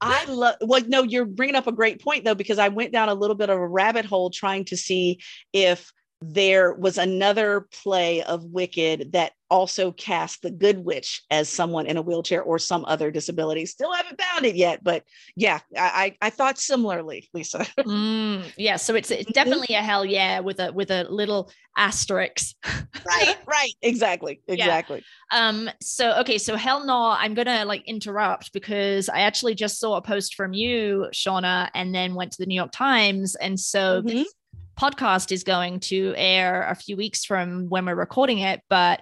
I 0.00 0.24
love. 0.26 0.56
Well, 0.62 0.82
no, 0.86 1.02
you're 1.02 1.26
bringing 1.26 1.56
up 1.56 1.66
a 1.66 1.72
great 1.72 2.00
point 2.00 2.24
though, 2.24 2.34
because 2.34 2.58
I 2.58 2.68
went 2.68 2.92
down 2.92 3.08
a 3.08 3.14
little 3.14 3.36
bit 3.36 3.50
of 3.50 3.58
a 3.58 3.68
rabbit 3.68 4.06
hole 4.06 4.30
trying 4.30 4.64
to 4.66 4.76
see 4.76 5.20
if 5.52 5.92
there 6.32 6.72
was 6.74 6.96
another 6.96 7.68
play 7.82 8.22
of 8.22 8.44
Wicked 8.44 9.12
that 9.12 9.32
also 9.50 9.92
cast 9.92 10.42
the 10.42 10.50
Good 10.50 10.84
Witch 10.84 11.22
as 11.30 11.48
someone 11.48 11.86
in 11.86 11.96
a 11.96 12.02
wheelchair 12.02 12.42
or 12.42 12.58
some 12.58 12.84
other 12.86 13.10
disability. 13.10 13.66
Still 13.66 13.92
haven't 13.92 14.20
found 14.20 14.46
it 14.46 14.56
yet, 14.56 14.82
but 14.82 15.04
yeah, 15.36 15.60
I 15.76 16.16
I, 16.20 16.30
thought 16.30 16.58
similarly, 16.58 17.28
Lisa. 17.34 17.58
mm, 17.78 18.50
yeah, 18.56 18.76
so 18.76 18.94
it's, 18.94 19.10
it's 19.10 19.24
mm-hmm. 19.24 19.32
definitely 19.32 19.74
a 19.74 19.82
hell 19.82 20.04
yeah 20.04 20.40
with 20.40 20.60
a 20.60 20.72
with 20.72 20.90
a 20.90 21.04
little 21.04 21.50
asterisk. 21.76 22.56
right, 23.06 23.36
right, 23.46 23.72
exactly, 23.82 24.40
exactly. 24.48 25.04
Yeah. 25.30 25.48
Um. 25.48 25.70
So 25.80 26.18
okay, 26.20 26.38
so 26.38 26.56
hell 26.56 26.84
no, 26.86 27.10
I'm 27.10 27.34
gonna 27.34 27.64
like 27.64 27.86
interrupt 27.86 28.52
because 28.52 29.08
I 29.08 29.20
actually 29.20 29.54
just 29.54 29.78
saw 29.78 29.96
a 29.96 30.02
post 30.02 30.34
from 30.34 30.54
you, 30.54 31.08
Shauna, 31.12 31.68
and 31.74 31.94
then 31.94 32.14
went 32.14 32.32
to 32.32 32.38
the 32.38 32.46
New 32.46 32.56
York 32.56 32.72
Times, 32.72 33.34
and 33.34 33.60
so. 33.60 34.00
Mm-hmm. 34.00 34.08
This, 34.08 34.34
podcast 34.74 35.32
is 35.32 35.44
going 35.44 35.80
to 35.80 36.14
air 36.16 36.62
a 36.68 36.74
few 36.74 36.96
weeks 36.96 37.24
from 37.24 37.68
when 37.68 37.86
we're 37.86 37.94
recording 37.94 38.38
it, 38.38 38.60
but 38.68 39.00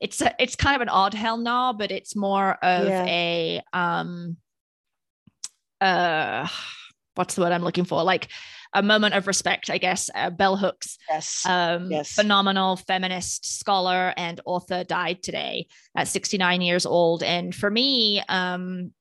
it's 0.00 0.20
a, 0.20 0.34
it's 0.38 0.56
kind 0.56 0.76
of 0.76 0.82
an 0.82 0.88
odd 0.88 1.14
hell 1.14 1.38
no, 1.38 1.74
but 1.76 1.90
it's 1.90 2.14
more 2.14 2.52
of 2.62 2.86
yeah. 2.86 3.04
a 3.06 3.62
um 3.72 4.36
uh 5.80 6.46
what's 7.14 7.34
the 7.34 7.42
word 7.42 7.52
I'm 7.52 7.62
looking 7.62 7.84
for? 7.84 8.02
Like 8.02 8.28
a 8.74 8.82
moment 8.82 9.14
of 9.14 9.26
respect, 9.26 9.70
I 9.70 9.78
guess. 9.78 10.10
Uh, 10.14 10.30
Bell 10.30 10.56
Hooks, 10.56 10.98
yes. 11.08 11.46
Um, 11.46 11.90
yes. 11.90 12.12
phenomenal 12.12 12.76
feminist 12.76 13.58
scholar 13.58 14.12
and 14.16 14.40
author, 14.44 14.82
died 14.84 15.22
today 15.22 15.68
at 15.96 16.08
69 16.08 16.60
years 16.60 16.84
old. 16.84 17.22
And 17.22 17.54
for 17.54 17.70
me, 17.70 18.20
um, 18.28 18.92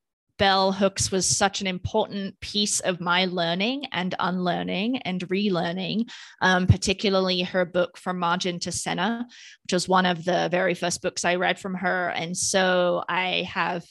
bell 0.43 0.73
hooks 0.73 1.10
was 1.10 1.25
such 1.25 1.62
an 1.62 1.67
important 1.67 2.38
piece 2.41 2.82
of 2.82 2.99
my 2.99 3.23
learning 3.23 3.86
and 3.93 4.13
unlearning 4.19 4.97
and 5.03 5.21
relearning, 5.29 6.12
um, 6.41 6.67
particularly 6.67 7.43
her 7.43 7.63
book 7.63 7.97
From 7.97 8.19
Margin 8.19 8.60
to 8.60 8.71
Center, 8.73 9.23
which 9.63 9.71
was 9.71 9.88
one 9.88 10.06
of 10.06 10.25
the 10.25 10.49
very 10.51 10.73
first 10.73 11.01
books 11.01 11.23
I 11.23 11.36
read 11.36 11.60
from 11.60 11.75
her. 11.75 12.10
And 12.10 12.36
so 12.36 13.06
I 13.08 13.47
have. 13.49 13.86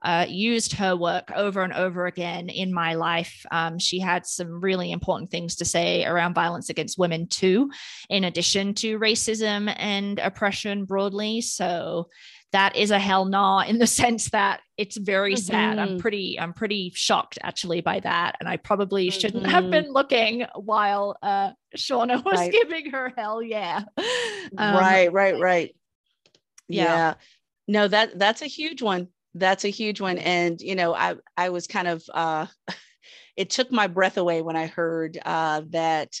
Uh, 0.00 0.24
used 0.28 0.74
her 0.74 0.94
work 0.94 1.32
over 1.34 1.60
and 1.64 1.72
over 1.72 2.06
again 2.06 2.48
in 2.48 2.72
my 2.72 2.94
life. 2.94 3.44
Um, 3.50 3.80
she 3.80 3.98
had 3.98 4.26
some 4.26 4.60
really 4.60 4.92
important 4.92 5.28
things 5.28 5.56
to 5.56 5.64
say 5.64 6.04
around 6.04 6.34
violence 6.34 6.70
against 6.70 6.98
women, 6.98 7.26
too, 7.26 7.72
in 8.08 8.22
addition 8.22 8.74
to 8.74 9.00
racism 9.00 9.74
and 9.76 10.20
oppression 10.20 10.84
broadly. 10.84 11.40
So, 11.40 12.10
that 12.52 12.76
is 12.76 12.90
a 12.90 12.98
hell 12.98 13.24
no 13.24 13.60
in 13.60 13.78
the 13.78 13.86
sense 14.00 14.30
that 14.30 14.60
it's 14.76 14.96
very 14.96 15.34
mm-hmm. 15.34 15.42
sad. 15.42 15.78
I'm 15.78 15.88
mm-hmm. 15.88 15.98
pretty, 15.98 16.38
I'm 16.38 16.52
pretty 16.52 16.92
shocked 16.94 17.38
actually 17.42 17.80
by 17.80 18.00
that. 18.00 18.36
And 18.40 18.48
I 18.48 18.56
probably 18.56 19.08
mm-hmm. 19.08 19.18
shouldn't 19.18 19.46
have 19.46 19.64
mm-hmm. 19.64 19.70
been 19.70 19.92
looking 19.92 20.46
while 20.54 21.16
uh 21.22 21.50
Shauna 21.76 22.24
was 22.24 22.38
right. 22.38 22.52
giving 22.52 22.90
her 22.90 23.12
hell 23.16 23.42
yeah. 23.42 23.82
Um, 24.56 24.76
right, 24.76 25.12
right, 25.12 25.38
right. 25.38 25.74
Yeah. 26.68 26.84
yeah. 26.84 27.14
No, 27.66 27.88
that 27.88 28.18
that's 28.18 28.42
a 28.42 28.46
huge 28.46 28.82
one. 28.82 29.08
That's 29.34 29.64
a 29.64 29.70
huge 29.70 30.00
one. 30.00 30.18
And 30.18 30.60
you 30.60 30.74
know, 30.74 30.94
I 30.94 31.16
I 31.36 31.50
was 31.50 31.66
kind 31.66 31.88
of 31.88 32.02
uh 32.12 32.46
it 33.36 33.50
took 33.50 33.70
my 33.70 33.86
breath 33.88 34.16
away 34.16 34.42
when 34.42 34.56
I 34.56 34.66
heard 34.66 35.18
uh 35.24 35.62
that 35.70 36.12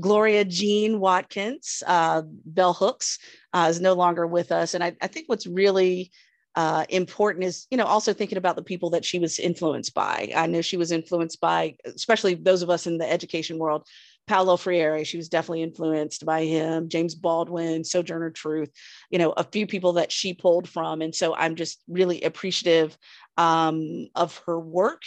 Gloria 0.00 0.44
Jean 0.44 1.00
Watkins, 1.00 1.82
uh, 1.86 2.22
Bell 2.44 2.72
Hooks, 2.72 3.18
uh, 3.52 3.66
is 3.70 3.80
no 3.80 3.94
longer 3.94 4.26
with 4.26 4.52
us. 4.52 4.74
And 4.74 4.82
I, 4.82 4.96
I 5.00 5.06
think 5.06 5.28
what's 5.28 5.46
really 5.46 6.10
uh, 6.54 6.84
important 6.88 7.44
is, 7.44 7.66
you 7.70 7.76
know, 7.76 7.84
also 7.84 8.12
thinking 8.12 8.38
about 8.38 8.56
the 8.56 8.62
people 8.62 8.90
that 8.90 9.04
she 9.04 9.18
was 9.18 9.38
influenced 9.38 9.94
by. 9.94 10.32
I 10.34 10.46
know 10.46 10.60
she 10.60 10.76
was 10.76 10.92
influenced 10.92 11.40
by, 11.40 11.76
especially 11.84 12.34
those 12.34 12.62
of 12.62 12.70
us 12.70 12.86
in 12.86 12.98
the 12.98 13.10
education 13.10 13.58
world, 13.58 13.86
Paulo 14.26 14.56
Freire. 14.56 15.04
She 15.04 15.16
was 15.16 15.28
definitely 15.28 15.62
influenced 15.62 16.26
by 16.26 16.44
him, 16.44 16.88
James 16.88 17.14
Baldwin, 17.14 17.84
Sojourner 17.84 18.30
Truth, 18.30 18.70
you 19.10 19.18
know, 19.18 19.32
a 19.32 19.44
few 19.44 19.66
people 19.66 19.94
that 19.94 20.10
she 20.10 20.34
pulled 20.34 20.68
from. 20.68 21.00
And 21.00 21.14
so 21.14 21.34
I'm 21.34 21.54
just 21.54 21.82
really 21.88 22.22
appreciative 22.22 22.96
um, 23.36 24.08
of 24.14 24.40
her 24.46 24.58
work 24.58 25.02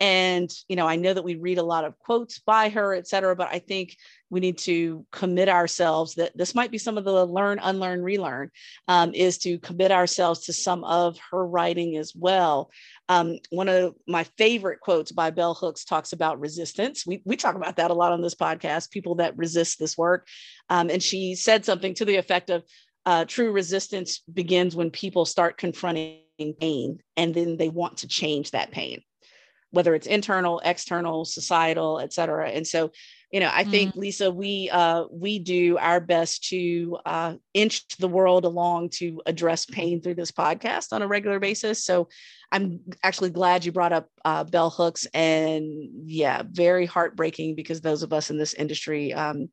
and 0.00 0.50
you 0.68 0.76
know 0.76 0.86
i 0.86 0.96
know 0.96 1.12
that 1.12 1.24
we 1.24 1.34
read 1.34 1.58
a 1.58 1.62
lot 1.62 1.84
of 1.84 1.98
quotes 1.98 2.38
by 2.38 2.68
her 2.68 2.94
et 2.94 3.06
cetera 3.06 3.34
but 3.34 3.48
i 3.50 3.58
think 3.58 3.96
we 4.30 4.40
need 4.40 4.58
to 4.58 5.06
commit 5.10 5.48
ourselves 5.48 6.14
that 6.14 6.36
this 6.36 6.54
might 6.54 6.70
be 6.70 6.78
some 6.78 6.98
of 6.98 7.04
the 7.04 7.26
learn 7.26 7.58
unlearn 7.62 8.02
relearn 8.02 8.50
um, 8.86 9.12
is 9.14 9.38
to 9.38 9.58
commit 9.58 9.90
ourselves 9.90 10.40
to 10.46 10.52
some 10.52 10.84
of 10.84 11.18
her 11.30 11.46
writing 11.46 11.96
as 11.96 12.12
well. 12.14 12.70
Um, 13.08 13.38
one 13.50 13.68
of 13.68 13.94
my 14.06 14.24
favorite 14.36 14.80
quotes 14.80 15.12
by 15.12 15.30
bell 15.30 15.54
hooks 15.54 15.84
talks 15.84 16.12
about 16.12 16.40
resistance. 16.40 17.06
We, 17.06 17.22
we 17.24 17.36
talk 17.36 17.54
about 17.54 17.76
that 17.76 17.90
a 17.90 17.94
lot 17.94 18.12
on 18.12 18.20
this 18.20 18.34
podcast 18.34 18.90
people 18.90 19.16
that 19.16 19.36
resist 19.36 19.78
this 19.78 19.96
work. 19.96 20.26
Um, 20.68 20.90
and 20.90 21.02
she 21.02 21.34
said 21.34 21.64
something 21.64 21.94
to 21.94 22.04
the 22.04 22.16
effect 22.16 22.50
of 22.50 22.64
uh, 23.06 23.24
true 23.24 23.52
resistance 23.52 24.20
begins 24.32 24.76
when 24.76 24.90
people 24.90 25.24
start 25.24 25.56
confronting 25.56 26.20
pain 26.60 26.98
and 27.16 27.34
then 27.34 27.56
they 27.56 27.70
want 27.70 27.98
to 27.98 28.08
change 28.08 28.50
that 28.50 28.70
pain 28.70 29.02
whether 29.70 29.94
it's 29.94 30.06
internal, 30.06 30.60
external, 30.64 31.24
societal, 31.24 32.00
et 32.00 32.12
cetera. 32.12 32.48
And 32.48 32.66
so 32.66 32.90
you 33.30 33.40
know 33.40 33.50
i 33.52 33.64
mm. 33.64 33.70
think 33.70 33.94
lisa 33.94 34.30
we 34.30 34.70
uh 34.70 35.04
we 35.10 35.38
do 35.38 35.76
our 35.78 36.00
best 36.00 36.48
to 36.48 36.98
uh 37.04 37.34
inch 37.54 37.86
the 37.98 38.08
world 38.08 38.44
along 38.44 38.88
to 38.88 39.20
address 39.26 39.66
pain 39.66 40.00
through 40.00 40.14
this 40.14 40.32
podcast 40.32 40.92
on 40.92 41.02
a 41.02 41.06
regular 41.06 41.38
basis 41.38 41.84
so 41.84 42.08
i'm 42.52 42.80
actually 43.02 43.30
glad 43.30 43.64
you 43.64 43.72
brought 43.72 43.92
up 43.92 44.08
uh, 44.24 44.44
bell 44.44 44.70
hooks 44.70 45.06
and 45.12 45.64
yeah 46.04 46.42
very 46.50 46.86
heartbreaking 46.86 47.54
because 47.54 47.80
those 47.80 48.02
of 48.02 48.12
us 48.12 48.30
in 48.30 48.38
this 48.38 48.54
industry 48.54 49.12
um 49.12 49.48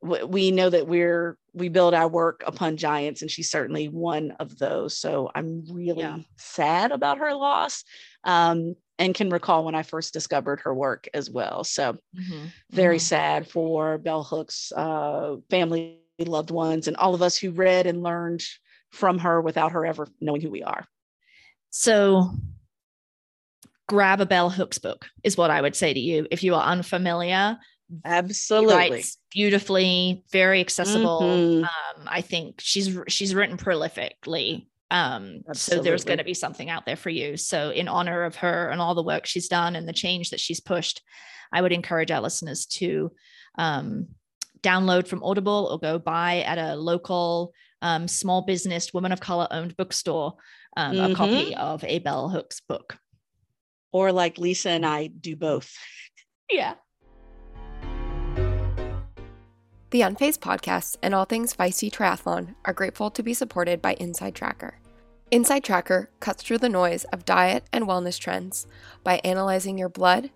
we 0.00 0.52
know 0.52 0.70
that 0.70 0.86
we're 0.86 1.36
we 1.54 1.68
build 1.68 1.92
our 1.92 2.06
work 2.06 2.44
upon 2.46 2.76
giants 2.76 3.20
and 3.20 3.30
she's 3.30 3.50
certainly 3.50 3.88
one 3.88 4.32
of 4.38 4.56
those 4.58 4.96
so 4.96 5.30
i'm 5.34 5.64
really 5.72 6.00
yeah. 6.00 6.18
sad 6.36 6.92
about 6.92 7.18
her 7.18 7.34
loss 7.34 7.84
um, 8.24 8.74
and 8.98 9.14
can 9.14 9.30
recall 9.30 9.64
when 9.64 9.74
i 9.74 9.82
first 9.82 10.12
discovered 10.12 10.60
her 10.60 10.74
work 10.74 11.08
as 11.14 11.30
well 11.30 11.64
so 11.64 11.94
mm-hmm. 12.16 12.46
very 12.70 12.96
mm-hmm. 12.96 13.02
sad 13.02 13.48
for 13.48 13.98
bell 13.98 14.22
hooks 14.22 14.72
uh, 14.72 15.36
family 15.50 16.00
loved 16.18 16.50
ones 16.50 16.88
and 16.88 16.96
all 16.96 17.14
of 17.14 17.22
us 17.22 17.36
who 17.36 17.50
read 17.52 17.86
and 17.86 18.02
learned 18.02 18.42
from 18.90 19.18
her 19.18 19.40
without 19.40 19.72
her 19.72 19.86
ever 19.86 20.08
knowing 20.20 20.40
who 20.40 20.50
we 20.50 20.62
are 20.62 20.84
so 21.70 22.30
grab 23.88 24.20
a 24.20 24.26
bell 24.26 24.50
hooks 24.50 24.78
book 24.78 25.06
is 25.22 25.36
what 25.36 25.50
i 25.50 25.60
would 25.60 25.76
say 25.76 25.92
to 25.94 26.00
you 26.00 26.26
if 26.30 26.42
you 26.42 26.54
are 26.54 26.64
unfamiliar 26.64 27.58
Absolutely. 28.04 29.04
beautifully, 29.30 30.22
very 30.30 30.60
accessible. 30.60 31.20
Mm-hmm. 31.22 31.64
Um, 31.64 32.06
I 32.06 32.20
think 32.20 32.60
she's 32.60 32.96
she's 33.08 33.34
written 33.34 33.56
prolifically. 33.56 34.66
Um, 34.90 35.42
so 35.52 35.82
there's 35.82 36.04
going 36.04 36.18
to 36.18 36.24
be 36.24 36.34
something 36.34 36.70
out 36.70 36.86
there 36.86 36.96
for 36.96 37.10
you. 37.10 37.36
So 37.36 37.70
in 37.70 37.88
honor 37.88 38.24
of 38.24 38.36
her 38.36 38.70
and 38.70 38.80
all 38.80 38.94
the 38.94 39.02
work 39.02 39.26
she's 39.26 39.48
done 39.48 39.76
and 39.76 39.86
the 39.86 39.92
change 39.92 40.30
that 40.30 40.40
she's 40.40 40.60
pushed, 40.60 41.02
I 41.52 41.60
would 41.60 41.72
encourage 41.72 42.10
our 42.10 42.20
listeners 42.20 42.66
to 42.66 43.12
um, 43.56 44.08
download 44.62 45.06
from 45.06 45.22
Audible 45.22 45.68
or 45.70 45.78
go 45.78 45.98
buy 45.98 46.40
at 46.40 46.58
a 46.58 46.74
local 46.74 47.52
um, 47.82 48.08
small 48.08 48.42
business, 48.42 48.94
woman 48.94 49.12
of 49.12 49.20
color 49.20 49.46
owned 49.50 49.76
bookstore 49.76 50.36
um, 50.76 50.94
mm-hmm. 50.94 51.12
a 51.12 51.14
copy 51.14 51.54
of 51.54 51.84
a 51.84 51.98
Bell 51.98 52.28
Hooks 52.28 52.60
book. 52.60 52.98
Or 53.92 54.12
like 54.12 54.38
Lisa 54.38 54.70
and 54.70 54.86
I 54.86 55.06
do 55.08 55.34
both. 55.34 55.74
yeah. 56.50 56.74
The 59.90 60.02
Unfazed 60.02 60.40
podcast 60.40 60.98
and 61.02 61.14
all 61.14 61.24
things 61.24 61.54
feisty 61.54 61.90
triathlon 61.90 62.54
are 62.66 62.74
grateful 62.74 63.10
to 63.10 63.22
be 63.22 63.32
supported 63.32 63.80
by 63.80 63.94
Inside 63.94 64.34
Tracker. 64.34 64.74
Inside 65.30 65.64
Tracker 65.64 66.10
cuts 66.20 66.42
through 66.42 66.58
the 66.58 66.68
noise 66.68 67.04
of 67.04 67.24
diet 67.24 67.64
and 67.72 67.86
wellness 67.86 68.18
trends 68.18 68.66
by 69.02 69.18
analyzing 69.24 69.78
your 69.78 69.88
blood, 69.88 70.28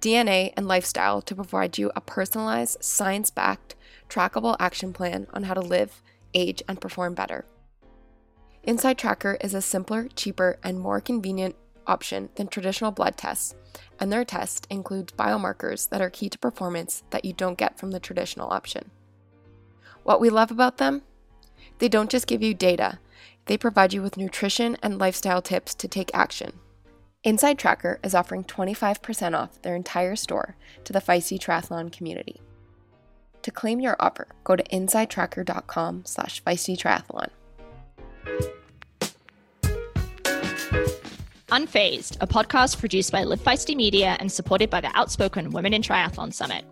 DNA, 0.00 0.52
and 0.56 0.68
lifestyle 0.68 1.20
to 1.22 1.34
provide 1.34 1.76
you 1.76 1.90
a 1.96 2.00
personalized, 2.00 2.84
science 2.84 3.30
backed, 3.30 3.74
trackable 4.08 4.54
action 4.60 4.92
plan 4.92 5.26
on 5.34 5.42
how 5.42 5.54
to 5.54 5.60
live, 5.60 6.04
age, 6.32 6.62
and 6.68 6.80
perform 6.80 7.14
better. 7.14 7.44
Inside 8.62 8.96
Tracker 8.96 9.38
is 9.40 9.54
a 9.54 9.60
simpler, 9.60 10.06
cheaper, 10.14 10.56
and 10.62 10.78
more 10.78 11.00
convenient 11.00 11.56
option 11.84 12.28
than 12.36 12.46
traditional 12.46 12.92
blood 12.92 13.16
tests, 13.16 13.56
and 13.98 14.12
their 14.12 14.24
test 14.24 14.68
includes 14.70 15.12
biomarkers 15.14 15.88
that 15.88 16.00
are 16.00 16.10
key 16.10 16.28
to 16.28 16.38
performance 16.38 17.02
that 17.10 17.24
you 17.24 17.32
don't 17.32 17.58
get 17.58 17.76
from 17.76 17.90
the 17.90 17.98
traditional 17.98 18.52
option. 18.52 18.88
What 20.02 20.20
we 20.20 20.30
love 20.30 20.50
about 20.50 20.78
them? 20.78 21.02
They 21.78 21.88
don't 21.88 22.10
just 22.10 22.26
give 22.26 22.42
you 22.42 22.54
data, 22.54 22.98
they 23.46 23.56
provide 23.56 23.92
you 23.92 24.02
with 24.02 24.16
nutrition 24.16 24.76
and 24.82 24.98
lifestyle 24.98 25.42
tips 25.42 25.74
to 25.74 25.88
take 25.88 26.10
action. 26.14 26.52
Inside 27.24 27.58
Tracker 27.58 27.98
is 28.02 28.14
offering 28.14 28.44
25% 28.44 29.34
off 29.36 29.60
their 29.62 29.74
entire 29.74 30.16
store 30.16 30.56
to 30.84 30.92
the 30.92 31.00
Feisty 31.00 31.38
Triathlon 31.38 31.92
community. 31.92 32.40
To 33.42 33.50
claim 33.50 33.80
your 33.80 33.96
offer, 33.98 34.28
go 34.44 34.56
to 34.56 34.62
insidetracker.com 34.64 36.04
slash 36.04 36.42
feistytriathlon. 36.44 37.28
Unfazed, 41.48 42.16
a 42.20 42.26
podcast 42.26 42.78
produced 42.78 43.10
by 43.10 43.24
Live 43.24 43.40
Feisty 43.40 43.74
Media 43.74 44.16
and 44.20 44.30
supported 44.30 44.70
by 44.70 44.80
the 44.80 44.96
Outspoken 44.96 45.50
Women 45.50 45.74
in 45.74 45.82
Triathlon 45.82 46.32
Summit 46.32 46.64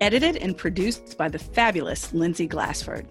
edited 0.00 0.36
and 0.36 0.56
produced 0.56 1.16
by 1.18 1.28
the 1.28 1.38
fabulous 1.38 2.12
Lindsay 2.12 2.46
Glassford. 2.46 3.06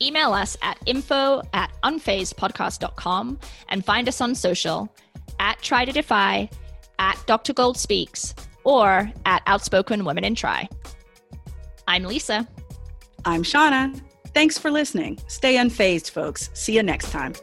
Email 0.00 0.32
us 0.32 0.56
at 0.62 0.78
info 0.86 1.42
at 1.52 1.72
unfazedpodcast.com 1.84 3.38
and 3.68 3.84
find 3.84 4.08
us 4.08 4.20
on 4.20 4.34
social 4.34 4.92
at 5.38 5.60
Try 5.62 5.84
to 5.84 5.92
Defy, 5.92 6.50
at 6.98 7.22
Dr. 7.26 7.52
Gold 7.52 7.76
Speaks, 7.76 8.34
or 8.64 9.10
at 9.26 9.42
Outspoken 9.46 10.04
Women 10.04 10.24
in 10.24 10.34
Try. 10.34 10.68
I'm 11.86 12.04
Lisa. 12.04 12.48
I'm 13.24 13.42
Shauna. 13.42 14.00
Thanks 14.34 14.58
for 14.58 14.70
listening. 14.70 15.18
Stay 15.28 15.56
unfazed, 15.56 16.10
folks. 16.10 16.50
See 16.54 16.74
you 16.74 16.82
next 16.82 17.10
time. 17.10 17.34